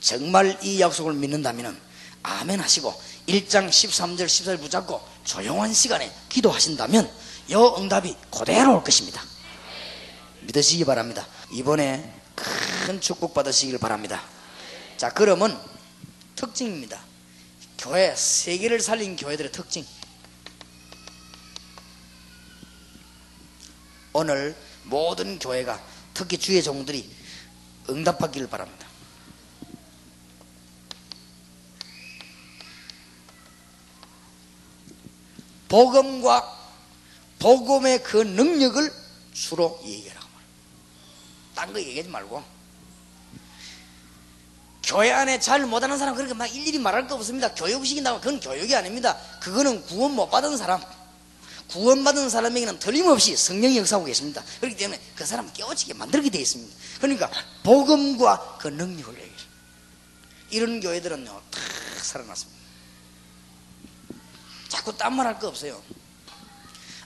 정말 0.00 0.58
이 0.62 0.80
약속을 0.80 1.12
믿는다면 1.12 1.78
아멘 2.22 2.60
하시고 2.60 2.98
1장 3.28 3.68
13절 3.68 4.24
14절 4.24 4.58
붙잡고 4.58 5.06
조용한 5.24 5.74
시간에 5.74 6.10
기도하신다면 6.30 7.10
여 7.50 7.76
응답이 7.76 8.16
그대로 8.30 8.76
올 8.76 8.82
것입니다. 8.82 9.22
믿으시기 10.40 10.86
바랍니다. 10.86 11.26
이번에 11.52 12.10
큰 12.34 13.02
축복 13.02 13.34
받으시길 13.34 13.76
바랍니다. 13.76 14.22
자, 14.96 15.10
그러면 15.10 15.60
특징입니다. 16.36 17.02
교회, 17.76 18.14
세계를 18.16 18.80
살린 18.80 19.16
교회들의 19.16 19.52
특징. 19.52 19.84
오늘 24.12 24.56
모든 24.84 25.38
교회가 25.38 25.80
특히 26.14 26.36
주의 26.38 26.62
종들이 26.62 27.08
응답받기를 27.88 28.48
바랍니다. 28.48 28.86
복음과 35.68 36.58
복음의 37.38 38.02
그 38.02 38.16
능력을 38.16 38.92
주로 39.32 39.80
얘기하라고 39.84 40.28
딴 41.54 41.72
거 41.72 41.80
얘기하지 41.80 42.08
말고. 42.08 42.42
교회 44.82 45.12
안에 45.12 45.38
잘 45.38 45.64
못하는 45.66 45.96
사람 45.98 46.16
그렇게 46.16 46.34
막 46.34 46.46
일일이 46.46 46.78
말할 46.78 47.06
거 47.06 47.14
없습니다. 47.14 47.54
교육시킨다고 47.54 48.18
그건 48.18 48.40
교육이 48.40 48.74
아닙니다. 48.74 49.16
그거는 49.40 49.84
구원 49.84 50.12
못 50.16 50.28
받은 50.28 50.56
사람 50.56 50.82
구원받은 51.70 52.28
사람에게는 52.30 52.78
틀림없이 52.78 53.36
성령이 53.36 53.78
역사하고 53.78 54.06
계십니다 54.06 54.42
그렇기 54.60 54.76
때문에 54.76 55.00
그 55.14 55.24
사람 55.26 55.52
깨우치게 55.52 55.94
만들게 55.94 56.30
되어 56.30 56.40
있습니다 56.40 56.74
그러니까 57.00 57.30
복음과 57.62 58.58
그 58.60 58.68
능력을 58.68 59.14
얘기해요 59.14 59.50
이런 60.50 60.80
교회들은요 60.80 61.42
다 61.50 61.60
살아났습니다 62.02 62.60
자꾸 64.68 64.96
딴 64.96 65.14
말 65.14 65.26
할 65.26 65.38
거 65.38 65.48
없어요 65.48 65.82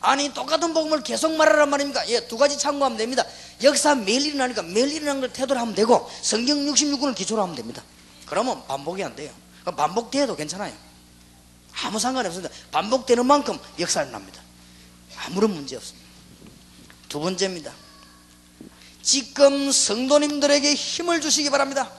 아니 0.04 0.32
똑같은 0.34 0.74
복음을 0.74 1.02
계속 1.02 1.32
말하란 1.34 1.70
말입니까? 1.70 2.06
예, 2.10 2.28
두 2.28 2.36
가지 2.36 2.58
참고하면 2.58 2.98
됩니다. 2.98 3.24
역사 3.62 3.94
매일 3.94 4.26
일어나니까 4.26 4.60
매일 4.60 4.92
일어나는 4.92 5.22
걸 5.22 5.32
태도로 5.32 5.58
하면 5.58 5.74
되고 5.74 6.10
성경 6.20 6.58
66권을 6.58 7.14
기초로 7.14 7.40
하면 7.40 7.56
됩니다. 7.56 7.82
그러면 8.26 8.66
반복이 8.66 9.02
안 9.02 9.16
돼요. 9.16 9.32
반복돼도 9.64 10.36
괜찮아요. 10.36 10.74
아무 11.82 11.98
상관이 11.98 12.28
없습니다. 12.28 12.54
반복되는 12.70 13.24
만큼 13.24 13.58
역사를 13.80 14.12
납니다. 14.12 14.42
아무런 15.16 15.52
문제 15.54 15.76
없습니다. 15.76 16.08
두 17.08 17.20
번째입니다. 17.20 17.72
지금 19.02 19.70
성도님들에게 19.70 20.74
힘을 20.74 21.20
주시기 21.20 21.50
바랍니다. 21.50 21.90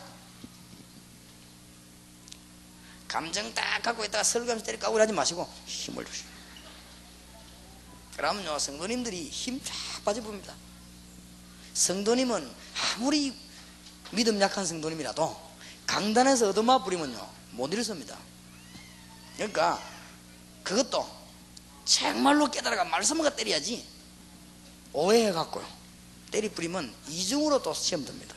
감정 3.15 3.53
딱 3.53 3.81
갖고 3.81 4.03
있다가 4.03 4.25
설교하면서 4.25 4.65
때리 4.65 4.77
까고 4.77 4.99
하지 4.99 5.13
마시고 5.13 5.49
힘을 5.65 6.03
주시고 6.03 6.27
그러면요 8.17 8.59
성도님들이 8.59 9.29
힘 9.29 9.61
쫙 9.63 9.73
빠져봅니다 10.03 10.53
성도님은 11.73 12.51
아무리 12.97 13.33
믿음 14.11 14.41
약한 14.41 14.65
성도님이라도 14.65 15.33
강단에서 15.87 16.49
얻어마 16.49 16.83
부리면요 16.83 17.29
못 17.51 17.71
일어섭니다 17.71 18.17
그러니까 19.37 19.81
그것도 20.63 21.09
정말로 21.85 22.49
깨달아가 22.49 22.83
말씀을 22.83 23.35
때려야지. 23.35 23.85
오해해갖고요. 24.91 25.65
때리 26.31 26.49
뿌리면 26.49 26.93
이중으로 27.07 27.61
또 27.61 27.73
시험 27.73 28.03
듭니다. 28.03 28.35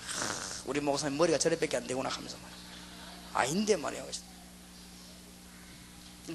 우리 0.66 0.80
목사님 0.80 1.16
머리가 1.16 1.38
저래밖에 1.38 1.78
안 1.78 1.86
되구나 1.86 2.10
하면서 2.10 2.36
말이야. 2.36 2.58
아닌데 3.32 3.76
말이야. 3.76 4.04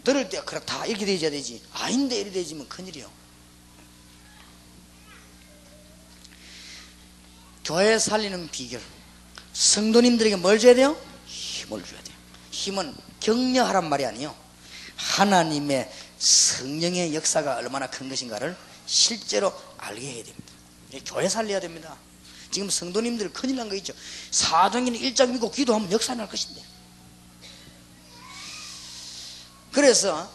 들을 0.04 0.28
때 0.28 0.41
그렇다. 0.43 0.86
이렇게 0.88 1.06
되어야 1.06 1.30
되지. 1.30 1.62
아닌데 1.71 2.17
이렇게 2.17 2.32
되지면 2.32 2.67
큰일이요. 2.67 3.10
교회 7.63 7.99
살리는 7.99 8.49
비결. 8.49 8.82
성도님들에게 9.54 10.38
뭘 10.38 10.58
줘야 10.60 10.73
돼요? 10.73 10.97
힘을 11.28 11.84
줘야 11.86 12.02
돼요. 12.02 12.15
힘은 12.52 12.95
격려하란 13.19 13.88
말이 13.88 14.06
아니요. 14.06 14.36
하나님의 14.97 15.91
성령의 16.23 17.13
역사가 17.15 17.57
얼마나 17.57 17.88
큰 17.88 18.07
것인가를 18.07 18.55
실제로 18.86 19.53
알게 19.77 20.01
해야 20.01 20.23
됩니다 20.23 20.53
교회 21.05 21.27
살려야 21.27 21.59
됩니다 21.59 21.97
지금 22.49 22.69
성도님들 22.69 23.33
큰일 23.33 23.57
난 23.57 23.67
거 23.67 23.75
있죠 23.75 23.93
사도행전 24.31 24.95
1장 24.95 25.31
믿고 25.31 25.51
기도하면 25.51 25.91
역사 25.91 26.15
날 26.15 26.29
것인데 26.29 26.63
그래서 29.71 30.29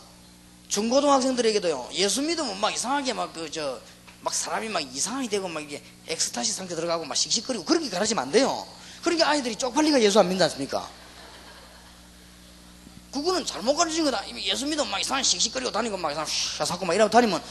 중고등학생들에게도요 0.69 1.91
예수 1.95 2.21
믿으면 2.23 2.61
막 2.61 2.75
이상하게 2.75 3.13
막 3.15 3.33
그 3.33 3.51
저 3.51 3.81
막 4.21 4.35
사람이 4.35 4.69
막 4.69 4.81
이상하게 4.81 5.29
되고 5.29 5.47
막 5.49 5.63
이게 5.63 5.81
엑스타시 6.09 6.53
상태 6.53 6.75
들어가고 6.75 7.05
막 7.05 7.15
씩씩거리고 7.15 7.65
그렇게 7.65 7.89
가르치면 7.89 8.21
안 8.25 8.33
돼요. 8.33 8.67
그러니까 9.01 9.29
아이들이 9.29 9.55
쪽팔리가 9.55 10.03
예수 10.03 10.19
안 10.19 10.29
믿지 10.29 10.43
않습니까? 10.43 10.91
그거는 13.13 13.45
잘못 13.47 13.75
가르친 13.75 14.05
거다. 14.05 14.23
예수 14.37 14.67
믿으면 14.67 14.91
막 14.91 15.01
이상한 15.01 15.23
씩씩거리고 15.25 15.71
다니고 15.73 15.97
막 15.97 16.11
이상한 16.11 16.27
샤사고 16.59 16.85
막 16.85 16.95
이러고 16.95 17.11
다니면 17.11 17.43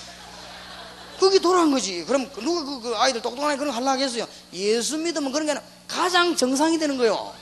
그게 1.20 1.40
돌아간 1.40 1.72
거지. 1.72 2.04
그럼 2.06 2.30
누가 2.36 2.64
그, 2.64 2.82
그 2.82 2.96
아이들 2.96 3.22
똑똑한 3.22 3.50
아이 3.52 3.58
그런 3.58 3.72
거 3.72 3.76
하려고 3.76 3.92
하겠어요? 3.92 4.28
예수 4.54 4.98
믿으면 4.98 5.32
그런 5.32 5.46
게 5.48 5.52
아니라 5.52 5.66
가장 5.88 6.36
정상이 6.36 6.78
되는 6.78 6.98
거예요. 6.98 7.34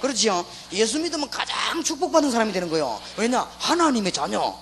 그렇지요? 0.00 0.46
예수 0.72 0.98
믿으면 1.00 1.28
가장 1.30 1.82
축복받은 1.82 2.30
사람이 2.30 2.52
되는 2.52 2.68
거예요. 2.70 3.00
왜냐? 3.16 3.40
하나님의 3.58 4.12
자녀. 4.12 4.56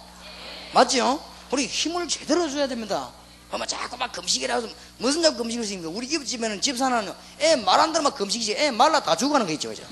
맞지요? 0.72 1.20
우리 1.50 1.66
힘을 1.66 2.08
제대로 2.08 2.48
줘야 2.48 2.66
됩니다. 2.66 3.10
그러면 3.48 3.68
자꾸 3.68 3.96
막 3.96 4.10
금식이라고 4.10 4.68
무슨 4.98 5.22
자꾸 5.22 5.36
금식을 5.44 5.84
거 5.84 5.90
우리 5.90 6.08
집에는 6.08 6.60
집사는 6.60 7.14
애 7.40 7.56
말 7.56 7.78
안 7.78 7.92
들으면 7.92 8.12
금식이지 8.14 8.54
애 8.56 8.70
말라 8.72 9.00
다 9.00 9.14
죽어가는 9.14 9.46
거 9.46 9.52
있죠 9.52 9.68
그죠 9.68 9.84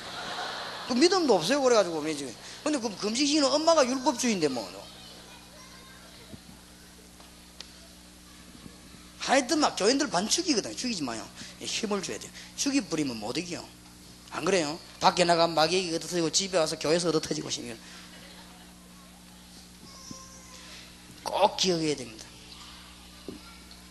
그 0.93 0.99
믿음도 0.99 1.35
없어요 1.35 1.63
그래가지고 1.63 2.03
근데 2.63 2.79
그 2.79 2.95
금식시키는 2.99 3.51
엄마가 3.51 3.87
율법주의인데 3.87 4.49
뭐. 4.49 4.71
하여튼 9.19 9.61
막 9.61 9.77
교인들 9.77 10.11
반 10.11 10.29
죽이거든. 10.29 10.77
죽이지 10.77 11.03
마요. 11.03 11.27
힘을 11.61 12.03
줘야 12.03 12.19
돼요. 12.19 12.31
죽이 12.57 12.83
뿌리면 12.83 13.17
못 13.17 13.39
이겨요 13.39 13.67
안 14.33 14.45
그래요? 14.45 14.79
밖에 15.01 15.25
나가면 15.25 15.55
마귀에게 15.55 15.97
얻어터지고 15.97 16.31
집에 16.31 16.59
와서 16.59 16.79
교회에서 16.79 17.09
얻어터지고 17.09 17.49
싶으면 17.49 17.79
꼭 21.23 21.57
기억해야 21.57 21.97
됩니다. 21.97 22.27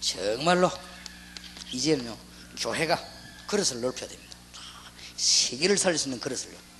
정말로 0.01 0.69
이제는요 1.71 2.15
교회가 2.59 3.01
그릇을 3.47 3.81
넓혀야 3.81 4.07
됩니다. 4.09 4.37
세계를 5.15 5.77
살릴 5.77 5.97
수 5.97 6.09
있는 6.09 6.19
그릇을 6.19 6.49
넓혀야 6.49 6.61
돼요 6.61 6.70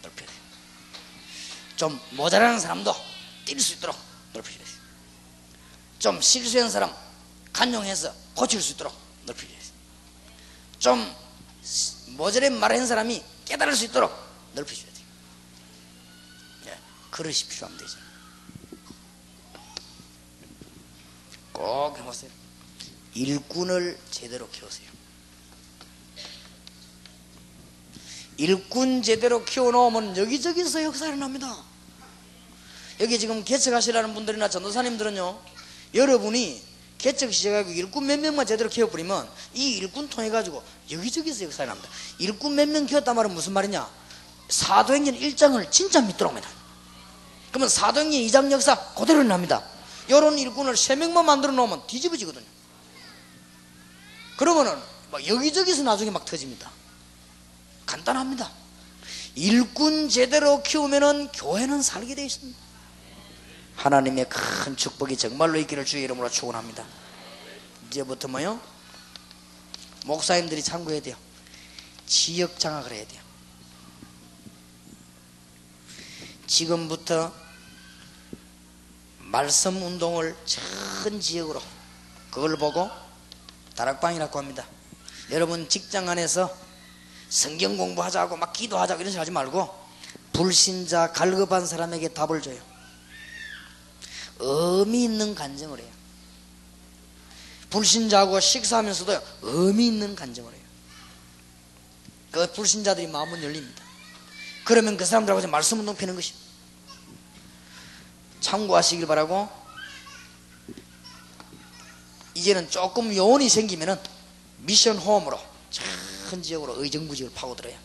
좀 1.82 2.00
모자라는 2.12 2.60
사람도 2.60 2.96
뛸 3.46 3.60
수 3.60 3.74
있도록 3.74 3.98
넓혀야 4.34 4.56
돼요 4.56 4.68
좀 5.98 6.22
실수한 6.22 6.70
사람 6.70 6.96
간용해서 7.52 8.14
고칠 8.36 8.62
수 8.62 8.74
있도록 8.74 8.96
넓히게 9.26 9.52
해서 9.52 9.72
좀 10.78 11.16
모자래 12.10 12.52
말한 12.52 12.86
사람이 12.86 13.24
깨달을 13.46 13.76
수 13.76 13.86
있도록 13.86 14.14
넓히셔야 14.54 14.94
돼요. 14.94 15.06
예, 16.68 16.80
그릇이 17.10 17.46
필요하면 17.50 17.80
되죠. 17.80 17.98
꼭 21.52 21.98
해보세요. 21.98 22.30
일꾼을 23.16 24.00
제대로 24.12 24.48
키우세요. 24.52 24.88
일꾼 28.38 29.02
제대로 29.02 29.44
키워놓으면 29.44 30.18
여기저기서 30.18 30.84
역사를 30.84 31.18
납니다. 31.18 31.71
여기 33.02 33.18
지금 33.18 33.44
개척하시라는 33.44 34.14
분들이나 34.14 34.48
전도사님들은요, 34.48 35.40
여러분이 35.96 36.62
개척 37.00 37.34
시작하고 37.34 37.72
일꾼 37.72 38.06
몇 38.06 38.20
명만 38.20 38.46
제대로 38.46 38.70
키워버리면 38.70 39.28
이 39.56 39.72
일꾼 39.78 40.08
통해가지고 40.08 40.62
여기저기서 40.92 41.46
역사를 41.46 41.68
납니다. 41.68 41.90
일꾼 42.20 42.54
몇 42.54 42.70
명 42.70 42.86
키웠단 42.86 43.16
말은 43.16 43.34
무슨 43.34 43.54
말이냐? 43.54 43.90
사도행전 44.50 45.16
1장을 45.16 45.72
진짜 45.72 46.00
믿도록 46.02 46.32
합니다. 46.32 46.48
그러면 47.50 47.70
사도행전 47.70 48.22
2장 48.22 48.52
역사 48.52 48.76
그대로 48.94 49.24
납니다. 49.24 49.64
이런 50.08 50.38
일꾼을 50.38 50.78
세 50.78 50.96
명만 50.96 51.26
만들어 51.26 51.52
놓으면 51.54 51.88
뒤집어지거든요. 51.88 52.46
그러면은 54.38 54.78
막 55.12 55.26
여기저기서 55.28 55.82
나중에 55.82 56.12
막 56.12 56.24
터집니다. 56.26 56.70
간단합니다. 57.88 58.52
일꾼 59.34 60.08
제대로 60.08 60.62
키우면은 60.62 61.30
교회는 61.30 61.82
살게 61.82 62.14
되어 62.14 62.26
있습니다. 62.26 62.71
하나님의 63.82 64.30
큰 64.30 64.78
축복이 64.78 65.18
정말로 65.18 65.58
있기를 65.58 65.86
주의 65.86 66.04
이름으로 66.04 66.30
축원합니다. 66.30 66.86
이제부터 67.88 68.28
뭐요? 68.28 68.60
목사님들이 70.06 70.62
참고해야 70.62 71.02
돼요. 71.02 71.16
지역 72.06 72.60
장악을 72.60 72.92
해야 72.92 73.08
돼요. 73.08 73.22
지금부터 76.46 77.34
말씀 79.18 79.82
운동을 79.82 80.36
전 80.46 81.20
지역으로 81.20 81.60
그걸 82.30 82.58
보고 82.58 82.88
다락방이라고 83.76 84.38
합니다. 84.38 84.64
여러분 85.32 85.68
직장 85.68 86.08
안에서 86.08 86.56
성경 87.30 87.78
공부하자고 87.78 88.38
막 88.38 88.54
기도하자고 88.54 89.02
이런 89.02 89.12
식으로 89.12 89.22
하지 89.22 89.32
말고 89.32 89.82
불신자 90.34 91.14
갈급한 91.14 91.66
사람에게 91.66 92.10
답을 92.10 92.44
줘요. 92.44 92.71
의미 94.42 95.04
있는 95.04 95.36
간증을 95.36 95.80
해요. 95.80 95.92
불신자하고 97.70 98.40
식사하면서도 98.40 99.22
의미 99.44 99.88
있는 99.88 100.16
간증을 100.16 100.52
해요. 100.52 100.62
그 102.32 102.52
불신자들이 102.52 103.08
마음은 103.08 103.44
열립니다. 103.44 103.84
그러면 104.64 104.98
그 104.98 105.06
사람들하고 105.06 105.48
말씀 105.48 105.80
운동 105.80 105.96
피는 105.96 106.16
것입니다. 106.16 106.46
참고하시길 108.42 109.06
바라고 109.06 109.50
이제는 112.34 112.70
조금 112.70 113.16
요원이 113.16 113.50
생기면은 113.50 113.98
미션 114.60 114.98
홈으로 114.98 115.40
전 115.70 116.42
지역으로 116.42 116.82
의정부지를 116.82 117.32
파고들어요. 117.34 117.78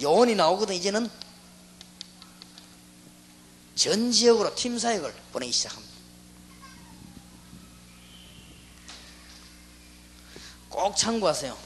요원이 0.00 0.34
나오거든 0.34 0.74
이제는 0.74 1.08
전 3.74 4.12
지역으로 4.12 4.54
팀 4.54 4.78
사역을 4.78 5.12
보내기 5.32 5.52
시작합니다. 5.52 5.92
꼭 10.68 10.96
참고하세요. 10.96 11.56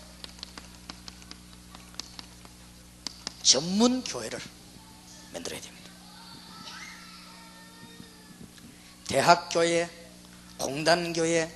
전문 3.42 4.02
교회를 4.02 4.40
만들어야 5.32 5.60
됩니다. 5.60 5.90
대학교회, 9.06 9.88
공단교회, 10.58 11.50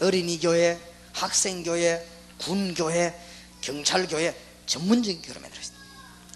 어린이교회, 0.00 0.80
학생교회, 1.12 2.08
군교회, 2.38 3.20
경찰교회 3.60 4.36
전문적인 4.66 5.22
교회를 5.22 5.42
만들어야 5.42 5.64
됩니다. 5.64 5.84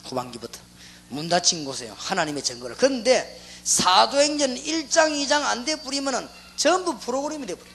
후반기부터 0.04 0.60
문 1.08 1.28
닫힌 1.28 1.64
곳에요. 1.64 1.94
하나님의 1.96 2.42
증거를. 2.42 2.76
그런데 2.76 3.40
사도행전 3.66 4.54
1장, 4.54 5.10
2장 5.26 5.42
안 5.42 5.64
돼 5.64 5.74
뿌리면은 5.82 6.28
전부 6.54 6.96
프로그램이 6.98 7.46
돼 7.46 7.56
버려요. 7.56 7.74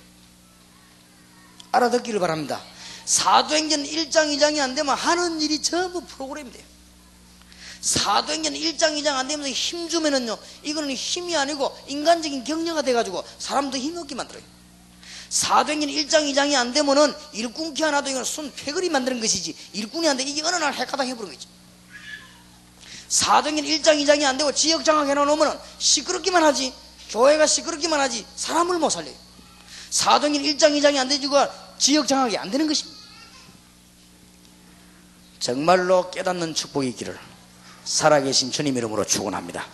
알아듣기를 1.74 2.20
바랍니다. 2.22 2.62
사도행전 3.04 3.84
1장, 3.84 4.34
2장이 4.38 4.60
안 4.60 4.74
되면 4.74 4.96
하는 4.96 5.42
일이 5.42 5.62
전부 5.62 6.00
프로그램이 6.06 6.50
돼요. 6.50 6.64
사도행전 7.82 8.54
1장 8.54 8.98
2장 9.02 9.16
안 9.16 9.28
되면서 9.28 9.52
힘 9.52 9.90
주면은요 9.90 10.38
이거는 10.64 10.94
힘이 10.94 11.36
아니고 11.36 11.76
인간적인 11.88 12.44
격려가 12.44 12.84
돼가지고 12.84 13.24
사람도 13.40 13.76
힘없게 13.76 14.14
만들어요 14.14 14.44
사도행전 15.30 15.90
1장 15.90 16.32
2장이 16.32 16.54
안 16.54 16.74
되면은 16.74 17.12
일꾼키 17.34 17.82
하나도 17.82 18.12
이건 18.12 18.24
손 18.24 18.54
패거리 18.56 18.90
만드는 18.90 19.20
것이지 19.20 19.58
일꾼이 19.74 20.08
안 20.08 20.16
돼 20.16 20.22
이게 20.24 20.44
어느 20.44 20.58
날 20.58 20.72
핵가당 20.76 21.08
해버린 21.08 21.34
거지 21.34 21.48
사도행전 23.12 23.66
1장 23.66 24.02
2장이 24.02 24.24
안 24.24 24.38
되고 24.38 24.54
지역 24.54 24.86
장악 24.86 25.10
해놓으면은 25.10 25.60
시끄럽기만 25.80 26.42
하지 26.44 26.74
교회가 27.10 27.46
시끄럽기만 27.46 28.00
하지 28.00 28.26
사람을 28.38 28.80
못 28.80 28.90
살려요 28.90 29.14
사도행전 29.90 30.42
1장 30.42 30.80
2장이 30.80 30.98
안 30.98 31.10
되지고 31.10 31.36
지역 31.78 32.08
장악이 32.08 32.38
안 32.38 32.50
되는 32.50 32.66
것입니다 32.66 33.02
정말로 35.40 36.10
깨닫는 36.10 36.54
축복이 36.54 36.88
있기를 36.90 37.20
살아계신 37.84 38.52
주님 38.52 38.78
이름으로 38.78 39.04
축원합니다. 39.04 39.66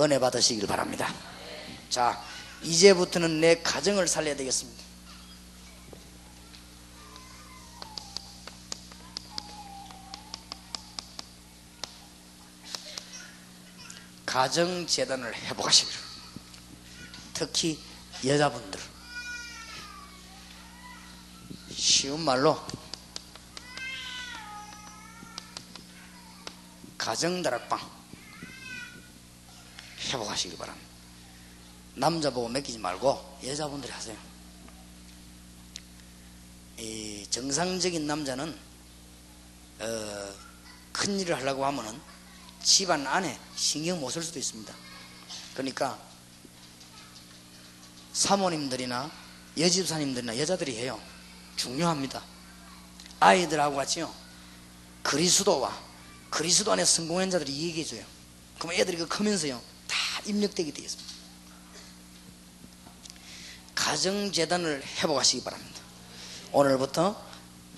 은혜 0.00 0.18
받으시길 0.18 0.66
바랍니다. 0.66 1.12
자, 1.90 2.18
이제부터는 2.62 3.42
내 3.42 3.60
가정을 3.60 4.08
살려야 4.08 4.34
되겠습니다. 4.36 4.82
가정 14.30 14.86
재단을 14.86 15.34
회복하시기를. 15.34 16.00
특히 17.34 17.82
여자분들. 18.24 18.80
쉬운 21.72 22.20
말로 22.20 22.64
가정다락방 26.96 27.80
회복하시기 29.98 30.56
바랍니다. 30.56 30.88
남자 31.96 32.30
보고 32.30 32.48
맡기지 32.48 32.78
말고 32.78 33.40
여자분들이 33.44 33.92
하세요. 33.92 34.16
이 36.78 37.26
정상적인 37.28 38.06
남자는 38.06 38.56
어, 39.80 40.34
큰 40.92 41.18
일을 41.18 41.34
하려고 41.34 41.66
하면은 41.66 42.09
집안 42.62 43.06
안에 43.06 43.38
신경 43.56 44.00
못 44.00 44.10
쓸 44.10 44.22
수도 44.22 44.38
있습니다. 44.38 44.74
그러니까 45.54 45.98
사모님들이나 48.12 49.10
여집사님들이나 49.58 50.38
여자들이 50.38 50.76
해요. 50.76 51.00
중요합니다. 51.56 52.22
아이들하고 53.20 53.76
같이요. 53.76 54.12
그리스도와 55.02 55.76
그리스도 56.30 56.72
안에 56.72 56.84
성공한 56.84 57.30
자들이 57.30 57.52
얘기해줘요. 57.52 58.04
그럼 58.58 58.72
애들이 58.74 58.96
그 58.96 59.06
크면서요, 59.08 59.60
다 59.86 59.96
입력되게 60.26 60.72
되겠습니다. 60.72 61.10
가정재단을 63.74 64.82
회복하시기 64.98 65.42
바랍니다. 65.42 65.80
오늘부터 66.52 67.20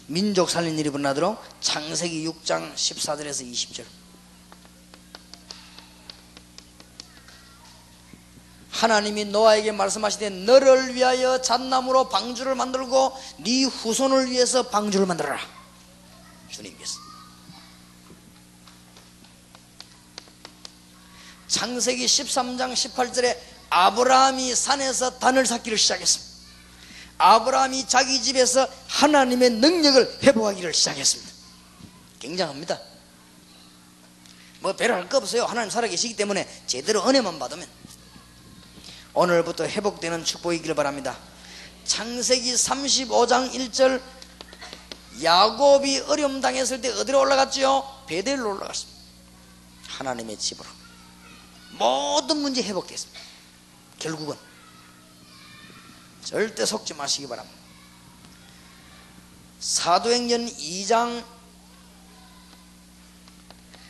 민족 0.07 0.51
살린 0.51 0.79
일이 0.79 0.89
일어나도록 0.89 1.43
창세기 1.61 2.27
6장 2.29 2.75
14절에서 2.75 3.51
20절. 3.51 4.02
하나님이 8.83 9.27
노아에게 9.27 9.71
말씀하시되 9.71 10.29
너를 10.31 10.97
위하여 10.97 11.41
잣나무로 11.41 12.09
방주를 12.09 12.57
만들고 12.57 13.17
네 13.39 13.63
후손을 13.63 14.33
위해서 14.33 14.65
방주를 14.65 15.07
만들어라. 15.07 15.39
주님께서. 16.51 16.99
창세기 21.47 22.07
13장 22.07 22.73
18절에 22.73 23.39
아브라함이 23.71 24.53
산에서 24.53 25.17
단을 25.21 25.47
쌓기를 25.47 25.79
시작했습니다. 25.79 26.33
아브라함이 27.19 27.87
자기 27.87 28.21
집에서 28.21 28.67
하나님의 28.89 29.51
능력을 29.51 30.19
회복하기를 30.25 30.75
시작했습니다. 30.75 31.33
굉장합니다. 32.19 32.81
뭐 34.59 34.75
배를 34.75 34.97
할거 34.97 35.19
없어요. 35.19 35.45
하나님 35.45 35.71
살아계시기 35.71 36.17
때문에 36.17 36.49
제대로 36.67 37.07
은혜만 37.07 37.39
받으면 37.39 37.82
오늘부터 39.15 39.65
회복되는 39.65 40.25
축복이기를 40.25 40.75
바랍니다. 40.75 41.19
창세기 41.85 42.55
35장 42.55 43.53
1절 43.53 44.01
야곱이 45.23 45.99
어려움 46.09 46.41
당했을 46.41 46.81
때 46.81 46.89
어디로 46.89 47.21
올라갔지요? 47.21 48.05
베델로 48.07 48.55
올라갔습니다. 48.55 49.03
하나님의 49.89 50.39
집으로. 50.39 50.69
모든 51.73 52.39
문제 52.39 52.63
회복됐습니다. 52.63 53.21
결국은 53.99 54.37
절대 56.25 56.65
속지 56.65 56.95
마시기 56.95 57.29
바랍니다. 57.29 57.59
사도행전 59.61 60.47
2장 60.47 61.25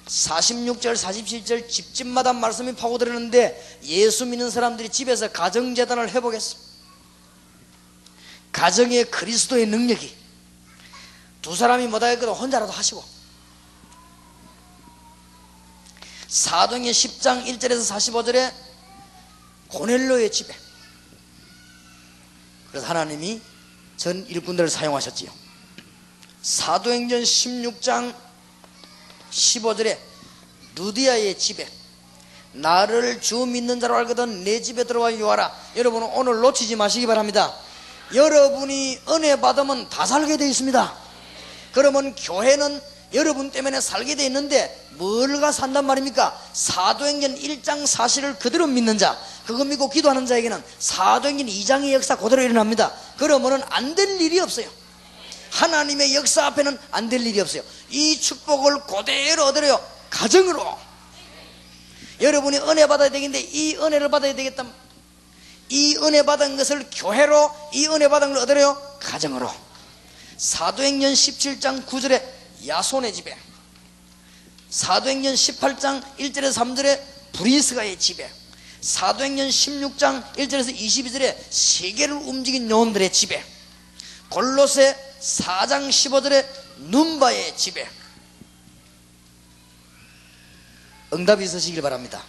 46절 0.06 0.96
47절 0.96 1.68
집집마다 1.68 2.32
말씀이 2.32 2.74
파고들었는데 2.74 3.80
예수 3.84 4.26
믿는 4.26 4.50
사람들이 4.50 4.88
집에서 4.88 5.30
가정재단을 5.30 6.10
회복했습니다. 6.10 6.72
가정의 8.52 9.10
그리스도의 9.10 9.66
능력이 9.66 10.14
두 11.40 11.56
사람이 11.56 11.88
못하겠거든. 11.88 12.32
혼자라도 12.34 12.72
하시고. 12.72 13.02
사도행전 16.28 16.92
10장 16.92 17.44
1절에서 17.46 17.94
45절에 17.96 18.52
고넬로의 19.68 20.30
집에. 20.30 20.54
그래서 22.70 22.86
하나님이 22.86 23.40
전 23.96 24.24
일꾼들을 24.26 24.70
사용하셨지요. 24.70 25.30
사도행전 26.42 27.22
16장 27.22 28.14
15절에 29.32 29.98
누디아의 30.74 31.38
집에 31.38 31.66
나를 32.52 33.20
주 33.20 33.46
믿는 33.46 33.80
자로 33.80 33.96
알거든 33.96 34.44
내 34.44 34.60
집에 34.60 34.84
들어와 34.84 35.18
요하라. 35.18 35.50
여러분은 35.76 36.08
오늘 36.12 36.40
놓치지 36.40 36.76
마시기 36.76 37.06
바랍니다. 37.06 37.54
여러분이 38.14 39.00
은혜 39.08 39.40
받으면 39.40 39.88
다 39.88 40.04
살게 40.04 40.36
되어 40.36 40.48
있습니다. 40.48 40.94
그러면 41.72 42.14
교회는 42.14 42.80
여러분 43.14 43.50
때문에 43.50 43.80
살게 43.80 44.14
되어 44.16 44.26
있는데 44.26 44.86
뭘가 44.92 45.50
산단 45.50 45.86
말입니까? 45.86 46.38
사도행전 46.52 47.36
1장 47.36 47.86
사실을 47.86 48.38
그대로 48.38 48.66
믿는 48.66 48.98
자 48.98 49.18
그거 49.46 49.64
믿고 49.64 49.88
기도하는 49.88 50.26
자에게는 50.26 50.62
사도행전 50.78 51.46
2장의 51.46 51.92
역사 51.92 52.16
그대로 52.16 52.42
일어납니다. 52.42 52.92
그러면 53.16 53.62
안될 53.70 54.20
일이 54.20 54.40
없어요 54.40 54.68
하나님의 55.52 56.14
역사 56.14 56.46
앞에는 56.46 56.78
안 56.90 57.08
될 57.08 57.26
일이 57.26 57.38
없어요. 57.38 57.62
이 57.90 58.18
축복을 58.18 58.84
그대로 58.86 59.44
얻으려요. 59.44 59.78
가정으로. 60.08 60.78
여러분이 62.20 62.56
은혜 62.58 62.86
받아야 62.86 63.10
되겠는데 63.10 63.40
이 63.52 63.76
은혜를 63.76 64.10
받아야 64.10 64.34
되겠다. 64.34 64.64
이 65.68 65.96
은혜 66.02 66.22
받은 66.22 66.56
것을 66.56 66.88
교회로 66.94 67.50
이 67.74 67.86
은혜 67.88 68.08
받은 68.08 68.32
걸 68.32 68.42
얻으려요? 68.42 68.80
가정으로. 69.00 69.52
사도행전 70.38 71.12
17장 71.12 71.86
9절에 71.86 72.22
야손의 72.66 73.12
집에 73.12 73.36
사도행전 74.70 75.34
18장 75.34 76.02
1절에서 76.18 76.54
3절에 76.54 77.00
브리스가의 77.32 77.98
집에 77.98 78.30
사도행전 78.80 79.48
16장 79.50 80.32
1절에서 80.34 80.74
22절에 80.74 81.36
세계를 81.50 82.14
움직인 82.14 82.70
요원들의 82.70 83.12
집에 83.12 83.44
골로새 84.30 85.11
4장 85.22 85.88
15절에 85.88 86.46
눈바의 86.90 87.56
집에 87.56 87.88
응답이 91.12 91.44
있으시길 91.44 91.80
바랍니다. 91.82 92.22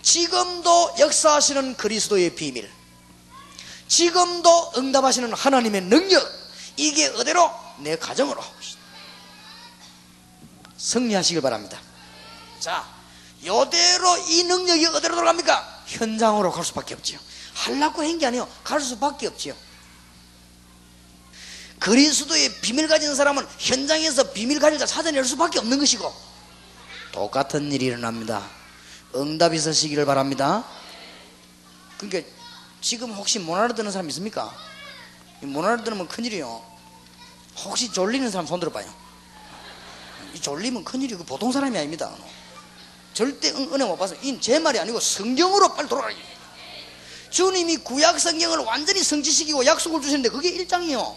지금도 0.00 0.94
역사하시는 0.98 1.76
그리스도의 1.76 2.34
비밀. 2.34 2.70
지금도 3.88 4.72
응답하시는 4.76 5.32
하나님의 5.32 5.82
능력. 5.82 6.24
이게 6.76 7.06
어대로? 7.08 7.50
내 7.78 7.96
가정으로. 7.96 8.42
승리하시길 10.78 11.42
바랍니다. 11.42 11.80
자 12.60 12.86
이대로 13.42 14.16
이 14.28 14.44
능력이 14.44 14.86
어디로 14.86 15.14
들어갑니까? 15.16 15.82
현장으로 15.86 16.52
갈 16.52 16.64
수밖에 16.64 16.94
없지요. 16.94 17.18
하려고 17.54 18.02
한 18.02 18.18
게 18.18 18.26
아니요. 18.26 18.48
갈 18.62 18.80
수밖에 18.80 19.26
없지요 19.26 19.54
그리스도의 21.78 22.52
비밀 22.60 22.88
가진 22.88 23.14
사람은 23.14 23.46
현장에서 23.58 24.32
비밀 24.32 24.58
가진 24.58 24.78
자 24.78 24.86
찾아낼 24.86 25.24
수밖에 25.24 25.58
없는 25.58 25.78
것이고 25.78 26.12
똑같은 27.12 27.70
일이 27.72 27.86
일어납니다. 27.86 28.46
응답 29.14 29.54
있으시기를 29.54 30.04
바랍니다. 30.04 30.64
그러니까 31.98 32.28
지금 32.80 33.12
혹시 33.12 33.38
못 33.38 33.56
알아듣는 33.56 33.90
사람 33.90 34.08
있습니까? 34.08 34.54
못 35.42 35.64
알아들으면 35.64 36.08
큰일이요. 36.08 36.62
혹시 37.64 37.90
졸리는 37.92 38.30
사람 38.30 38.46
손 38.46 38.60
들어봐요. 38.60 38.86
이 40.34 40.40
졸리면 40.40 40.84
큰일이고 40.84 41.24
보통 41.24 41.52
사람이 41.52 41.76
아닙니다. 41.76 42.12
절대 43.14 43.48
은, 43.50 43.72
은혜 43.72 43.84
못 43.84 43.96
받아서 43.96 44.20
제 44.40 44.58
말이 44.58 44.78
아니고 44.78 45.00
성경으로 45.00 45.74
빨리 45.74 45.88
돌아가야 45.88 46.14
주님이 47.30 47.78
구약 47.78 48.20
성경을 48.20 48.58
완전히 48.58 49.02
성취시키고 49.02 49.64
약속을 49.64 50.02
주셨는데 50.02 50.28
그게 50.28 50.52
1장이요 50.52 51.16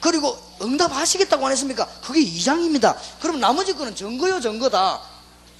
그리고 0.00 0.38
응답하시겠다고 0.62 1.46
안 1.46 1.52
했습니까? 1.52 1.86
그게 2.04 2.20
2장입니다 2.20 2.96
그럼 3.20 3.40
나머지 3.40 3.74
거는 3.74 3.94
증거요 3.94 4.40
증거다 4.40 5.00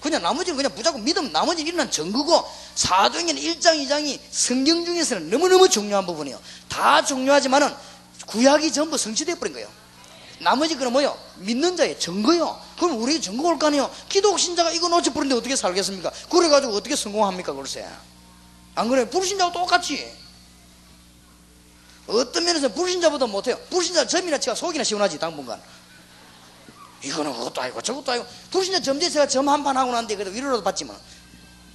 그냥 0.01 0.23
나머지는 0.23 0.57
그냥 0.57 0.73
무조건 0.77 1.03
믿음 1.05 1.33
나머지는 1.33 1.69
일어난 1.69 1.91
증거고 1.91 2.45
사도행전 2.75 3.37
1장 3.37 3.85
2장이 3.85 4.21
성경 4.31 4.85
중에서는 4.85 5.29
너무너무 5.31 5.69
중요한 5.69 6.07
부분이에요 6.07 6.39
다 6.69 7.05
중요하지만은 7.05 7.75
구약이 8.27 8.73
전부 8.73 8.97
성취되어 8.97 9.37
버린 9.37 9.55
거예요 9.55 9.69
나머지 10.41 10.77
그는 10.77 10.93
뭐요? 10.93 11.19
믿는 11.39 11.77
자의 11.77 11.99
증거요 11.99 12.61
그럼 12.79 13.03
우리 13.03 13.21
증거 13.21 13.49
올 13.49 13.59
거 13.59 13.67
아니에요 13.67 13.91
기독 14.09 14.39
신자가 14.39 14.71
이거 14.71 14.89
놓쳐버렸는데 14.89 15.37
어떻게 15.37 15.57
살겠습니까? 15.57 16.13
그래가지고 16.31 16.75
어떻게 16.75 16.95
성공합니까 16.95 17.53
글쎄 17.55 17.85
안 18.77 18.89
그래요? 18.89 19.09
불신자하고 19.11 19.53
똑같지 19.59 20.09
어떤 22.09 22.45
면에서 22.45 22.69
불신자보다 22.73 23.27
못해요. 23.27 23.59
불신자 23.71 24.07
점이나 24.07 24.39
치가 24.39 24.55
속이나 24.55 24.83
시원하지 24.83 25.19
당분간. 25.19 25.61
이거는 27.05 27.33
그것도 27.33 27.61
아니고 27.61 27.81
저것도 27.83 28.13
아니고 28.13 28.27
불신자 28.51 28.81
점제 28.81 29.09
제가 29.11 29.29
점 29.29 29.47
한 29.49 29.63
판 29.63 29.77
하고 29.77 29.93
난데 29.93 30.17
그래도 30.17 30.31
위로라도 30.33 30.63
받지만 30.65 30.97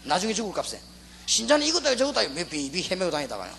나중에 0.04 0.34
죽을 0.34 0.52
값에. 0.54 0.82
신자는 1.28 1.66
이것도 1.68 1.88
아니고 1.88 2.00
저것도 2.00 2.20
아니고 2.20 2.34
몇비 2.34 2.88
헤매고 2.92 3.12
다니다가요. 3.12 3.54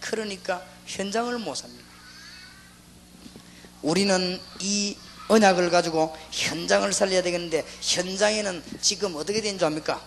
그러니까 0.00 0.64
현장을 0.86 1.36
못 1.38 1.54
삽니다. 1.56 1.84
우리는 3.82 4.40
이 4.60 4.96
언약을 5.28 5.70
가지고 5.70 6.16
현장을 6.32 6.90
살려야 6.92 7.22
되겠는데 7.22 7.66
현장에는 7.80 8.62
지금 8.80 9.14
어떻게 9.16 9.40
된 9.40 9.58
줄 9.58 9.66
압니까? 9.66 10.02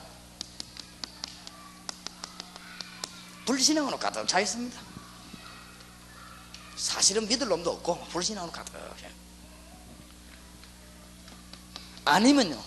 불신앙으로 3.45 3.97
가득 3.99 4.27
차 4.27 4.39
있습니다. 4.39 4.79
사실은 6.75 7.27
믿을 7.27 7.47
놈도 7.47 7.71
없고 7.71 8.05
불신앙으로 8.07 8.51
가득해 8.51 9.11
아니면요 12.05 12.61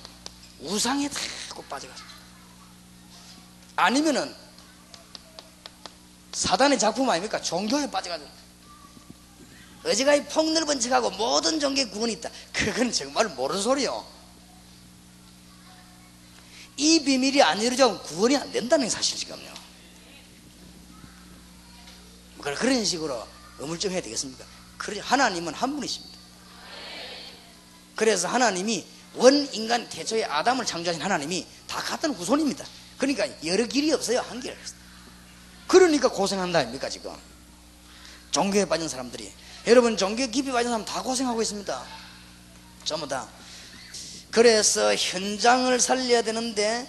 우상에 0.61 1.09
자꾸 1.09 1.63
빠져가서 1.65 2.03
아니면은 3.77 4.35
사단의 6.33 6.79
작품 6.79 7.09
아닙니까? 7.09 7.41
종교에 7.41 7.91
빠져가지고. 7.91 8.31
어지간히 9.85 10.25
폭넓은 10.25 10.81
척하고 10.81 11.11
모든 11.11 11.61
종교에 11.61 11.87
구원이 11.87 12.15
있다. 12.15 12.29
그건 12.53 12.93
정말 12.93 13.29
모르는 13.29 13.63
소리요. 13.63 14.05
이 16.77 17.03
비밀이 17.03 17.43
안 17.43 17.61
이루어지면 17.61 18.03
구원이 18.03 18.37
안 18.37 18.53
된다는 18.53 18.91
사실 18.91 19.17
지금요 19.17 19.56
그런 22.55 22.85
식으로 22.85 23.27
어물쩡해야 23.61 24.01
되겠습니까? 24.03 24.45
하나님은 25.01 25.55
한 25.55 25.75
분이십니다. 25.75 26.17
그래서 27.97 28.29
하나님이 28.29 28.87
원 29.15 29.49
인간 29.55 29.89
태초에 29.89 30.25
아담을 30.25 30.67
창조하신 30.67 31.03
하나님이 31.03 31.47
다 31.67 31.81
같은 31.81 32.13
후손입니다. 32.13 32.65
그러니까 32.99 33.27
여러 33.45 33.67
길이 33.67 33.93
없어요. 33.93 34.21
한 34.21 34.41
길. 34.41 34.57
그러니까 35.67 36.09
고생한다 36.09 36.61
아닙니까 36.61 36.89
지금? 36.89 37.13
종교에 38.31 38.67
빠진 38.67 38.89
사람들이 38.89 39.33
여러분 39.67 39.97
종교에 39.97 40.29
깊이 40.29 40.53
빠진 40.53 40.71
사람 40.71 40.85
다 40.85 41.03
고생하고 41.03 41.41
있습니다. 41.43 41.85
전부 42.85 43.09
다. 43.09 43.27
그래서 44.31 44.95
현장을 44.95 45.81
살려야 45.81 46.23
되는데 46.23 46.87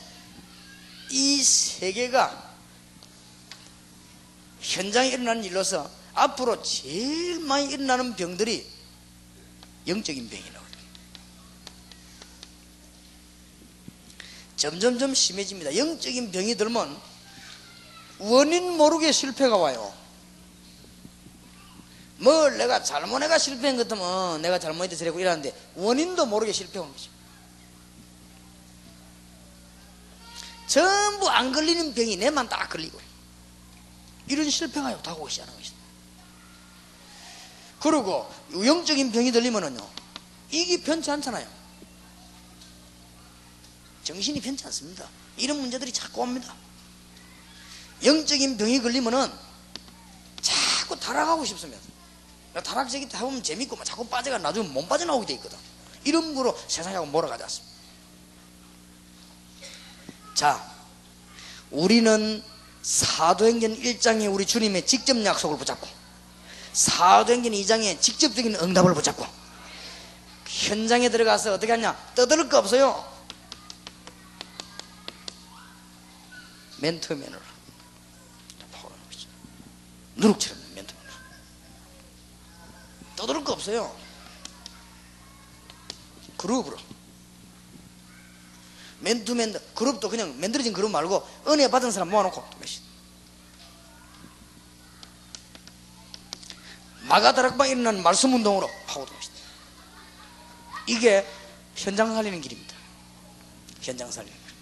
이 1.09 1.41
세계가 1.41 2.46
현장에 4.67 5.07
일어나는 5.07 5.45
일로서 5.45 5.89
앞으로 6.13 6.61
제일 6.61 7.39
많이 7.39 7.71
일어나는 7.71 8.15
병들이 8.17 8.67
영적인 9.87 10.29
병이 10.29 10.43
나거든요. 10.43 10.83
점점점 14.57 15.13
심해집니다. 15.13 15.77
영적인 15.77 16.31
병이 16.31 16.55
들면 16.55 16.97
원인 18.19 18.75
모르게 18.75 19.13
실패가 19.13 19.55
와요. 19.55 19.93
뭘 22.17 22.57
내가 22.57 22.83
잘못해가 22.83 23.37
실패한 23.37 23.77
것 23.77 23.87
같으면 23.87 24.41
내가 24.41 24.59
잘못해서 24.59 24.99
저래고 24.99 25.19
이러는데 25.19 25.55
원인도 25.75 26.25
모르게 26.25 26.51
실패한 26.51 26.91
거죠. 26.91 27.09
전부 30.67 31.29
안 31.29 31.53
걸리는 31.53 31.93
병이 31.93 32.17
내만 32.17 32.49
딱 32.49 32.67
걸리고 32.67 33.06
이런 34.27 34.49
실패가 34.49 35.01
다가오기 35.01 35.31
시작하는 35.31 35.57
것이다. 35.57 35.77
그리고 37.79 38.31
영적인 38.53 39.11
병이 39.11 39.31
들리면은요 39.31 39.87
이게 40.51 40.81
편치 40.81 41.11
않잖아요. 41.11 41.47
정신이 44.03 44.39
편치 44.41 44.65
않습니다. 44.65 45.07
이런 45.35 45.59
문제들이 45.59 45.91
자꾸 45.91 46.21
옵니다. 46.21 46.55
영적인 48.03 48.57
병이 48.57 48.81
걸리면은 48.81 49.31
자꾸 50.41 50.99
타락하고 50.99 51.43
싶습니다. 51.45 51.81
타락적이 52.63 53.05
해보면 53.13 53.43
재밌고 53.43 53.75
막 53.75 53.83
자꾸 53.83 54.07
빠져가 54.07 54.37
나중에 54.37 54.67
못 54.67 54.87
빠져나오게 54.87 55.25
돼 55.27 55.33
있거든. 55.33 55.57
이런 56.03 56.33
거로 56.33 56.57
세상하고 56.67 57.05
몰아가지 57.07 57.43
않습니다. 57.43 57.77
자, 60.33 60.73
우리는 61.71 62.43
사도행전 62.87 63.81
1장에 63.81 64.33
우리 64.33 64.45
주님의 64.45 64.85
직접 64.85 65.21
약속을 65.21 65.57
붙잡고 65.57 65.85
사도행전 66.71 67.51
2장에 67.51 67.99
직접적인 67.99 68.55
응답을 68.55 68.93
붙잡고 68.93 69.27
현장에 70.47 71.09
들어가서 71.09 71.55
어떻게 71.55 71.73
하냐? 71.73 71.97
떠들 72.15 72.47
거 72.47 72.59
없어요. 72.59 73.05
멘토맨으로 76.77 77.37
누룩처럼 80.15 80.57
멘토맨으로 80.75 81.13
떠들 83.17 83.43
거 83.43 83.51
없어요. 83.51 83.93
그룹으로 86.37 86.77
맨투맨 89.07 89.55
그룹도 89.73 90.09
그냥 90.09 90.37
만들어진 90.39 90.73
그룹 90.73 90.91
말고 90.91 91.25
은혜 91.47 91.69
받은 91.69 91.91
사람 91.91 92.09
모아놓고 92.09 92.43
마가다락방 97.07 97.69
일어난 97.69 98.03
말씀 98.03 98.33
운동으로 98.33 98.69
파고든 98.85 99.15
것이다. 99.15 99.35
이게 100.87 101.25
현장 101.75 102.13
살리는 102.13 102.41
길입니다. 102.41 102.75
현장 103.81 104.11
살리는 104.11 104.37
길. 104.37 104.53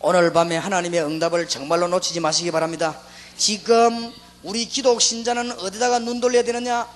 오늘 0.00 0.30
밤에 0.34 0.58
하나님의 0.58 1.02
응답을 1.02 1.48
정말로 1.48 1.88
놓치지 1.88 2.20
마시기 2.20 2.50
바랍니다. 2.50 3.00
지금 3.38 4.12
우리 4.42 4.66
기독 4.66 5.00
신자는 5.00 5.52
어디다가 5.52 6.00
눈 6.00 6.20
돌려야 6.20 6.42
되느냐? 6.42 6.86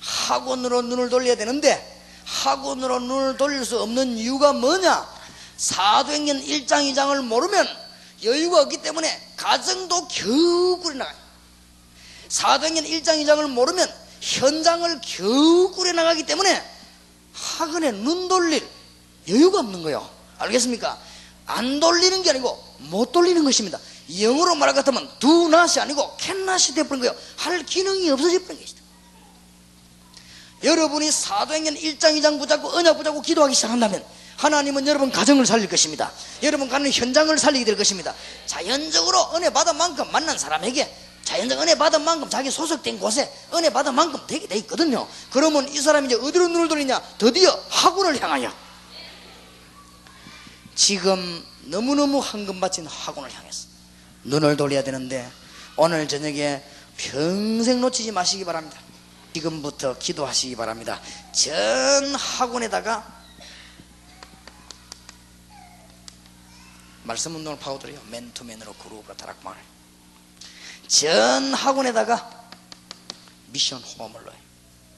학원으로 0.00 0.80
눈을 0.80 1.10
돌려야 1.10 1.36
되는데 1.36 1.95
학원으로 2.26 2.98
눈을 3.00 3.36
돌릴 3.36 3.64
수 3.64 3.80
없는 3.80 4.18
이유가 4.18 4.52
뭐냐? 4.52 5.06
사도행전 5.56 6.44
1장 6.44 6.92
2장을 6.92 7.22
모르면 7.22 7.66
여유가 8.24 8.62
없기 8.62 8.82
때문에 8.82 9.32
가정도 9.36 10.08
겨우 10.08 10.78
꾸려나가요. 10.80 11.16
사도행전 12.28 12.84
1장 12.84 13.24
2장을 13.24 13.48
모르면 13.48 13.88
현장을 14.20 15.00
겨우 15.02 15.70
꾸려나가기 15.70 16.26
때문에 16.26 16.62
학원에 17.32 17.92
눈 17.92 18.28
돌릴 18.28 18.66
여유가 19.28 19.60
없는 19.60 19.82
거예요. 19.82 20.08
알겠습니까? 20.38 20.98
안 21.46 21.78
돌리는 21.78 22.22
게 22.22 22.30
아니고 22.30 22.62
못 22.78 23.12
돌리는 23.12 23.42
것입니다. 23.44 23.78
영어로 24.20 24.56
말할 24.56 24.74
것 24.74 24.84
같으면 24.84 25.08
do 25.20 25.46
not이 25.46 25.80
아니고 25.80 26.16
can 26.20 26.40
not이 26.42 26.74
되어버린 26.74 27.02
거예요. 27.02 27.16
할 27.36 27.64
기능이 27.64 28.10
없어져 28.10 28.40
버린 28.40 28.60
것이다. 28.60 28.75
여러분이 30.62 31.10
사도행전 31.10 31.74
1장 31.74 32.20
2장 32.20 32.38
붙잡고 32.38 32.68
언약 32.68 32.96
붙잡고 32.96 33.22
기도하기 33.22 33.54
시작한다면 33.54 34.04
하나님은 34.36 34.86
여러분 34.86 35.10
가정을 35.10 35.46
살릴 35.46 35.68
것입니다. 35.68 36.12
여러분 36.42 36.68
가는 36.68 36.90
현장을 36.90 37.36
살리게 37.38 37.64
될 37.64 37.76
것입니다. 37.76 38.14
자연적으로 38.46 39.34
은혜 39.34 39.50
받은 39.50 39.76
만큼 39.76 40.10
만난 40.12 40.38
사람에게 40.38 40.94
자연적 41.24 41.60
은혜 41.60 41.76
받은 41.76 42.02
만큼 42.02 42.28
자기 42.30 42.50
소속된 42.50 43.00
곳에 43.00 43.32
은혜 43.54 43.70
받은 43.70 43.94
만큼 43.94 44.20
되게 44.26 44.46
돼 44.46 44.56
있거든요. 44.58 45.08
그러면 45.30 45.68
이 45.68 45.80
사람이 45.80 46.06
이제 46.06 46.14
어디로 46.14 46.48
눈을 46.48 46.68
돌리냐? 46.68 47.00
드디어 47.18 47.50
학원을 47.68 48.22
향하여. 48.22 48.52
지금 50.74 51.44
너무너무 51.64 52.18
황금 52.18 52.60
바친 52.60 52.86
학원을 52.86 53.32
향해서 53.32 53.66
눈을 54.24 54.56
돌려야 54.56 54.84
되는데 54.84 55.28
오늘 55.76 56.06
저녁에 56.06 56.62
평생 56.96 57.80
놓치지 57.80 58.12
마시기 58.12 58.44
바랍니다. 58.44 58.78
지금부터 59.36 59.98
기도하시기 59.98 60.56
바랍니다. 60.56 61.00
전 61.32 62.14
학원에다가 62.14 63.14
말씀 67.02 67.34
운동을 67.34 67.58
파고들어요. 67.58 68.00
맨투맨으로 68.10 68.72
그룹으로 68.74 69.14
다락방을. 69.16 69.58
전 70.88 71.52
학원에다가 71.52 72.48
미션 73.48 73.82
호흡을 73.82 74.24
넣어요. 74.24 74.38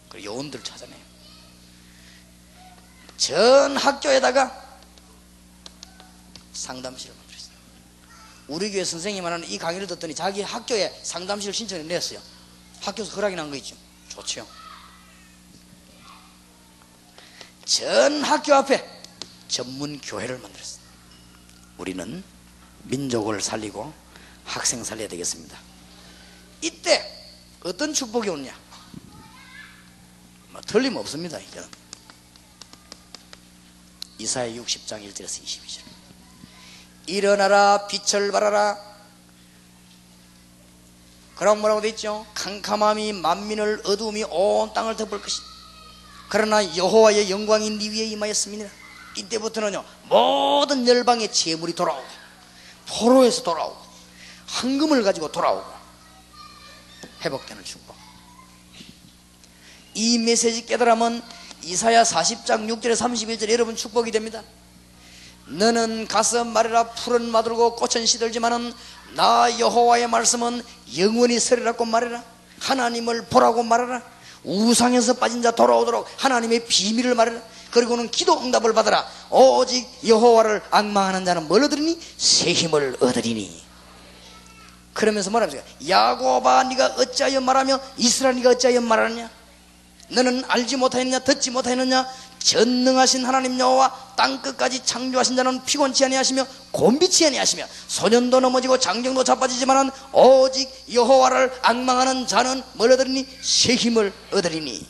그리고 0.08 0.26
요원들 0.26 0.62
찾아내요. 0.62 1.08
전 3.16 3.76
학교에다가 3.76 4.78
상담실을 6.52 7.14
만들었어요. 7.16 7.54
우리 8.46 8.70
교회 8.70 8.84
선생님 8.84 9.24
하나는 9.26 9.48
이 9.48 9.58
강의를 9.58 9.88
듣더니 9.88 10.14
자기 10.14 10.42
학교에 10.42 10.96
상담실 11.02 11.52
신청을 11.52 11.88
냈어요. 11.88 12.20
학교에서 12.80 13.12
허락이 13.16 13.34
난 13.34 13.50
거 13.50 13.56
있죠. 13.56 13.87
좋죠. 14.18 14.46
전 17.64 18.24
학교 18.24 18.54
앞에 18.54 18.84
전문 19.46 20.00
교회를 20.00 20.38
만들었어요. 20.38 20.82
우리는 21.76 22.24
민족을 22.84 23.40
살리고 23.40 23.92
학생 24.44 24.82
살려야 24.82 25.08
되겠습니다. 25.08 25.58
이때 26.62 27.14
어떤 27.62 27.92
축복이 27.92 28.28
오냐? 28.28 28.58
뭐 30.50 30.60
틀림없습니다. 30.62 31.38
이거는. 31.38 31.68
이사야 34.18 34.48
60장 34.48 35.06
1절에서 35.06 35.44
22절. 35.44 35.82
일어나라 37.06 37.86
빛을 37.86 38.32
발하라 38.32 38.87
그럼 41.38 41.60
뭐라고 41.60 41.80
돼 41.80 41.88
있죠? 41.90 42.26
캄캄함이 42.34 43.12
만민을 43.12 43.82
어두움이 43.84 44.24
온 44.24 44.72
땅을 44.74 44.96
덮을 44.96 45.20
것이 45.22 45.40
그러나 46.28 46.76
여호와의 46.76 47.30
영광이 47.30 47.70
네 47.70 47.88
위에 47.90 48.04
임하였습니다 48.06 48.68
이때부터는요 49.16 49.84
모든 50.08 50.86
열방의 50.86 51.32
재물이 51.32 51.74
돌아오고 51.74 52.04
포로에서 52.86 53.42
돌아오고 53.42 53.76
황금을 54.46 55.02
가지고 55.02 55.30
돌아오고 55.30 55.64
회복되는 57.22 57.64
축복 57.64 57.96
이 59.94 60.18
메시지 60.18 60.64
깨달으면 60.66 61.22
이사야 61.64 62.04
40장 62.04 62.68
6절에 62.68 62.94
31절에 62.94 63.50
여러분 63.50 63.74
축복이 63.74 64.12
됩니다. 64.12 64.42
너는 65.46 66.06
가서 66.06 66.44
말해라 66.44 66.90
푸른 66.90 67.30
마들고 67.30 67.74
꽃은 67.74 68.06
시들지만은 68.06 68.72
나 69.14 69.58
여호와의 69.58 70.08
말씀은 70.08 70.62
영원히 70.96 71.38
서리라고 71.38 71.84
말해라. 71.84 72.22
하나님을 72.60 73.26
보라고 73.26 73.62
말해라. 73.62 74.02
우상에서 74.44 75.14
빠진 75.14 75.42
자 75.42 75.50
돌아오도록 75.50 76.08
하나님의 76.16 76.66
비밀을 76.66 77.14
말해라. 77.14 77.40
그리고는 77.70 78.10
기도 78.10 78.40
응답을 78.40 78.72
받아라. 78.72 79.06
오직 79.30 79.86
여호와를 80.06 80.62
악망하는 80.70 81.24
자는 81.24 81.48
뭘 81.48 81.64
얻으리니 81.64 82.00
새 82.16 82.52
힘을 82.52 82.96
얻으리니. 83.00 83.62
그러면서 84.94 85.30
뭐랍니까 85.30 85.62
야고바 85.88 86.64
네가 86.64 86.94
어찌하여 86.98 87.40
말하며 87.40 87.78
이스라엘 87.98 88.36
네가 88.36 88.50
어찌하여 88.50 88.80
말하느냐? 88.80 89.30
너는 90.08 90.42
알지 90.48 90.76
못하였느냐 90.76 91.20
듣지 91.20 91.50
못하였느냐 91.50 92.06
전능하신 92.38 93.24
하나님 93.24 93.58
여호와 93.58 94.14
땅 94.16 94.40
끝까지 94.40 94.84
창조하신 94.84 95.36
자는 95.36 95.64
피곤치 95.64 96.04
아니하시며 96.04 96.46
곤비치 96.70 97.26
아니하시며 97.26 97.66
소년도 97.88 98.40
넘어지고 98.40 98.78
장정도 98.78 99.24
자빠지지만은 99.24 99.90
오직 100.12 100.68
여호와를 100.92 101.52
악망하는 101.62 102.26
자는 102.26 102.62
뭘 102.74 102.92
얻으리니? 102.92 103.26
새 103.42 103.74
힘을 103.74 104.12
얻으리니. 104.32 104.86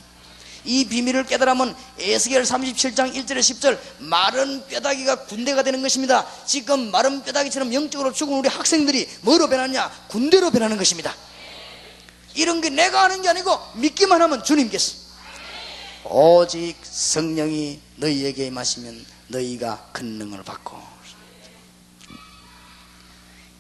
이 0.65 0.85
비밀을 0.85 1.25
깨달으면 1.25 1.75
에스겔 1.99 2.43
37장 2.43 3.15
1절에 3.15 3.39
10절 3.39 3.79
마른 3.99 4.67
뼈다귀가 4.67 5.25
군대가 5.25 5.63
되는 5.63 5.81
것입니다. 5.81 6.27
지금 6.47 6.91
마른 6.91 7.23
뼈다귀처럼 7.23 7.73
영적으로 7.73 8.13
죽은 8.13 8.39
우리 8.39 8.49
학생들이 8.49 9.09
뭐로 9.23 9.49
변하냐? 9.49 9.91
군대로 10.09 10.51
변하는 10.51 10.77
것입니다. 10.77 11.15
이런 12.35 12.61
게 12.61 12.71
내가 12.71 13.05
하는 13.05 13.23
게 13.23 13.29
아니고 13.29 13.59
믿기만 13.75 14.21
하면 14.23 14.45
주님께서 14.45 15.08
오직 16.05 16.77
성령이 16.83 17.81
너희에게 17.97 18.47
임하시면 18.47 19.05
너희가 19.29 19.91
권능을 19.93 20.43
받고. 20.43 20.79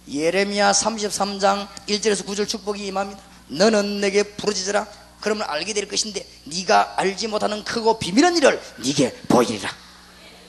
예레미야 0.09 0.72
33장 0.72 1.68
1절에서 1.89 2.24
9절 2.24 2.49
축복이 2.49 2.86
임합니다. 2.86 3.20
너는 3.49 4.01
내게 4.01 4.22
부르짖으라. 4.22 4.86
그러면 5.20 5.47
알게 5.49 5.74
될 5.74 5.89
것인데 5.89 6.26
네가 6.45 6.95
알지 6.97 7.26
못하는 7.26 7.64
크고 7.64 7.99
비밀한 7.99 8.36
일을 8.36 8.61
네게 8.78 9.12
보이리라. 9.28 9.70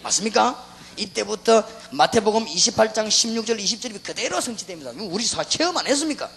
맞습니까? 0.04 0.66
이때부터 0.96 1.64
마태복음 1.92 2.46
28장 2.46 3.08
16절 3.08 3.60
20절이 3.60 4.04
그대로 4.04 4.40
성취됩니다. 4.40 4.92
우리 4.96 5.26
사 5.26 5.44
체험 5.44 5.76
안 5.78 5.88
했습니까? 5.88 6.30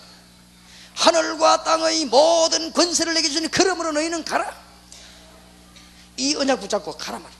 하늘과 0.94 1.64
땅의 1.64 2.06
모든 2.06 2.72
권세를 2.72 3.14
내게 3.14 3.28
주니 3.28 3.48
그러므로 3.48 3.92
너희는 3.92 4.24
가라 4.24 4.61
이 6.16 6.34
언약 6.34 6.60
붙잡고 6.60 6.92
가라 6.92 7.18
말. 7.18 7.30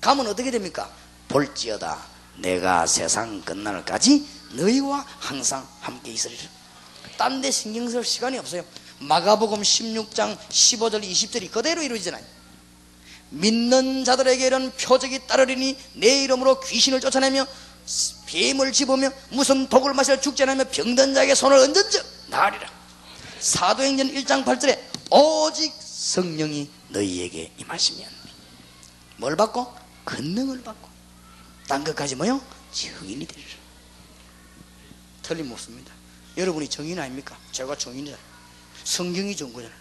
가면 0.00 0.26
어떻게 0.26 0.50
됩니까? 0.50 0.90
볼지어다. 1.28 1.98
내가 2.36 2.86
세상 2.86 3.40
끝날까지 3.42 4.26
너희와 4.52 5.04
항상 5.18 5.66
함께 5.80 6.12
있으리라. 6.12 6.42
딴 7.16 7.40
데 7.40 7.50
신경 7.50 7.88
쓸 7.88 8.04
시간이 8.04 8.38
없어요. 8.38 8.64
마가복음 9.00 9.62
16장 9.62 10.36
15절 10.48 11.02
20절이 11.02 11.50
그대로 11.50 11.82
이루어지잖아요 11.82 12.24
믿는 13.30 14.04
자들에게는 14.04 14.72
표적이 14.72 15.26
따르리니 15.26 15.76
내 15.94 16.22
이름으로 16.22 16.60
귀신을 16.60 17.00
쫓아내며 17.00 17.46
뱀을 18.26 18.72
집으며 18.72 19.10
무슨 19.30 19.68
독을 19.68 19.94
마시려 19.94 20.20
죽지 20.20 20.42
않으며 20.44 20.64
병든 20.70 21.14
자에게 21.14 21.34
손을 21.34 21.58
얹은 21.58 21.90
즉 21.90 22.04
나으리라. 22.28 22.70
사도행전 23.40 24.12
1장 24.14 24.44
8절에 24.44 24.78
오직 25.10 25.72
성령이 26.02 26.68
너희에게 26.88 27.52
임하시면 27.58 28.10
뭘 29.18 29.36
받고? 29.36 29.72
권능을 30.04 30.64
받고. 30.64 30.88
딴 31.68 31.84
것까지 31.84 32.16
뭐요? 32.16 32.40
증인이 32.72 33.24
되리라. 33.24 33.48
틀림없습니다. 35.22 35.92
여러분이 36.36 36.68
정인 36.68 36.98
아닙니까? 36.98 37.38
제가 37.52 37.78
정인이다. 37.78 38.18
성경이 38.82 39.36
준 39.36 39.52
거잖아요 39.52 39.76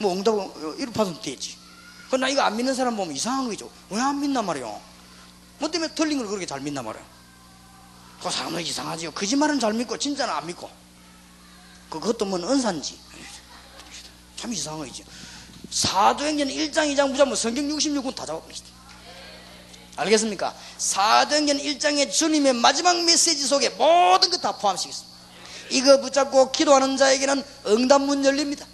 뭐 0.00 0.16
이렇게 0.16 0.92
받으면 0.92 1.22
되지. 1.22 1.56
그나 2.10 2.28
이거 2.28 2.42
안 2.42 2.56
믿는 2.56 2.74
사람 2.74 2.96
보면 2.96 3.14
이상한 3.14 3.46
거죠. 3.48 3.70
왜 3.88 4.00
안 4.00 4.20
믿나 4.20 4.42
말이요? 4.42 4.82
뭐 5.60 5.70
때문에 5.70 5.94
틀린 5.94 6.18
걸 6.18 6.26
그렇게 6.26 6.44
잘 6.44 6.60
믿나 6.60 6.82
말이요? 6.82 7.04
그 8.20 8.28
사람은 8.28 8.62
이상하지요. 8.62 9.12
거짓말은 9.12 9.60
잘 9.60 9.74
믿고 9.74 9.96
진짜는 9.96 10.34
안 10.34 10.44
믿고. 10.48 10.68
그것도 11.88 12.24
뭔 12.24 12.42
은사인지 12.42 12.98
참 14.40 14.52
이상한 14.52 14.88
거지. 14.88 15.04
사도행전 15.70 16.48
1장 16.48 16.92
2장 16.94 17.10
보자면 17.10 17.36
성경 17.36 17.68
66권 17.68 18.14
다 18.14 18.24
잡아버리시다 18.26 18.68
알겠습니까? 19.96 20.54
사도행전 20.78 21.58
1장의 21.58 22.10
주님의 22.10 22.54
마지막 22.54 23.04
메시지 23.04 23.46
속에 23.46 23.68
모든 23.70 24.30
것 24.30 24.40
다 24.40 24.52
포함시켰습니다. 24.56 25.10
이거 25.70 26.00
붙잡고 26.00 26.50
기도하는 26.52 26.96
자에게는 26.96 27.44
응답문 27.66 28.24
열립니다. 28.24 28.66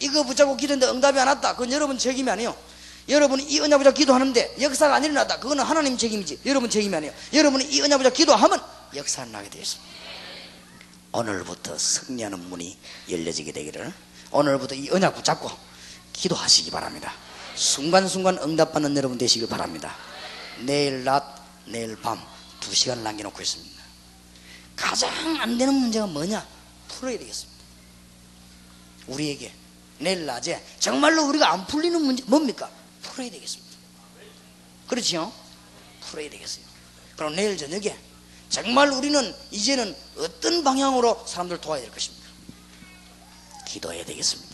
이거 0.00 0.24
붙잡고 0.24 0.56
기도했는데 0.56 0.92
응답이 0.92 1.18
안 1.20 1.28
왔다. 1.28 1.52
그건 1.52 1.70
여러분 1.72 1.96
책임이 1.96 2.28
아니에요. 2.30 2.54
여러분이 3.08 3.44
이 3.44 3.60
언약 3.60 3.78
붙잡고 3.78 3.96
기도하는데 3.96 4.56
역사가 4.60 4.96
안 4.96 5.04
일어났다. 5.04 5.38
그거는 5.38 5.64
하나님 5.64 5.96
책임이지. 5.96 6.40
여러분 6.44 6.68
책임이 6.68 6.94
아니에요. 6.94 7.14
여러분이 7.32 7.64
이 7.66 7.80
언약 7.80 7.98
붙잡고 7.98 8.16
기도하면 8.16 8.60
역사는 8.96 9.30
나게 9.32 9.48
되어 9.48 9.62
있습니다. 9.62 9.88
오늘부터 11.12 11.78
승리하는 11.78 12.38
문이 12.50 12.76
열려지게 13.08 13.52
되기를 13.52 13.94
오늘부터 14.30 14.74
이 14.74 14.90
언약 14.90 15.14
붙잡고 15.14 15.50
기도하시기 16.12 16.70
바랍니다. 16.70 17.12
순간순간 17.54 18.38
응답받는 18.38 18.96
여러분 18.96 19.18
되시길 19.18 19.48
바랍니다. 19.48 19.94
내일 20.60 21.04
낮 21.04 21.24
내일 21.66 21.96
밤 21.96 22.18
두 22.60 22.74
시간을 22.74 23.02
남겨놓고 23.02 23.40
있습니다. 23.40 23.82
가장 24.76 25.10
안 25.40 25.58
되는 25.58 25.74
문제가 25.74 26.06
뭐냐? 26.06 26.46
풀어야 26.88 27.18
되겠습니다. 27.18 27.58
우리에게 29.06 29.52
내일 29.98 30.26
낮에 30.26 30.64
정말로 30.78 31.26
우리가 31.28 31.50
안 31.52 31.66
풀리는 31.66 32.00
문제 32.00 32.22
뭡니까? 32.26 32.70
풀어야 33.02 33.30
되겠습니다. 33.30 33.76
그렇지요? 34.86 35.32
풀어야 36.02 36.30
되겠어요. 36.30 36.64
그럼 37.16 37.34
내일 37.34 37.56
저녁에 37.56 37.96
정말 38.48 38.90
우리는 38.90 39.34
이제는 39.50 39.96
어떤 40.18 40.62
방향으로 40.62 41.24
사람들 41.26 41.60
도와야 41.60 41.80
될 41.80 41.90
것입니까 41.90 42.17
기도해야 43.68 44.02
되겠습니다 44.04 44.47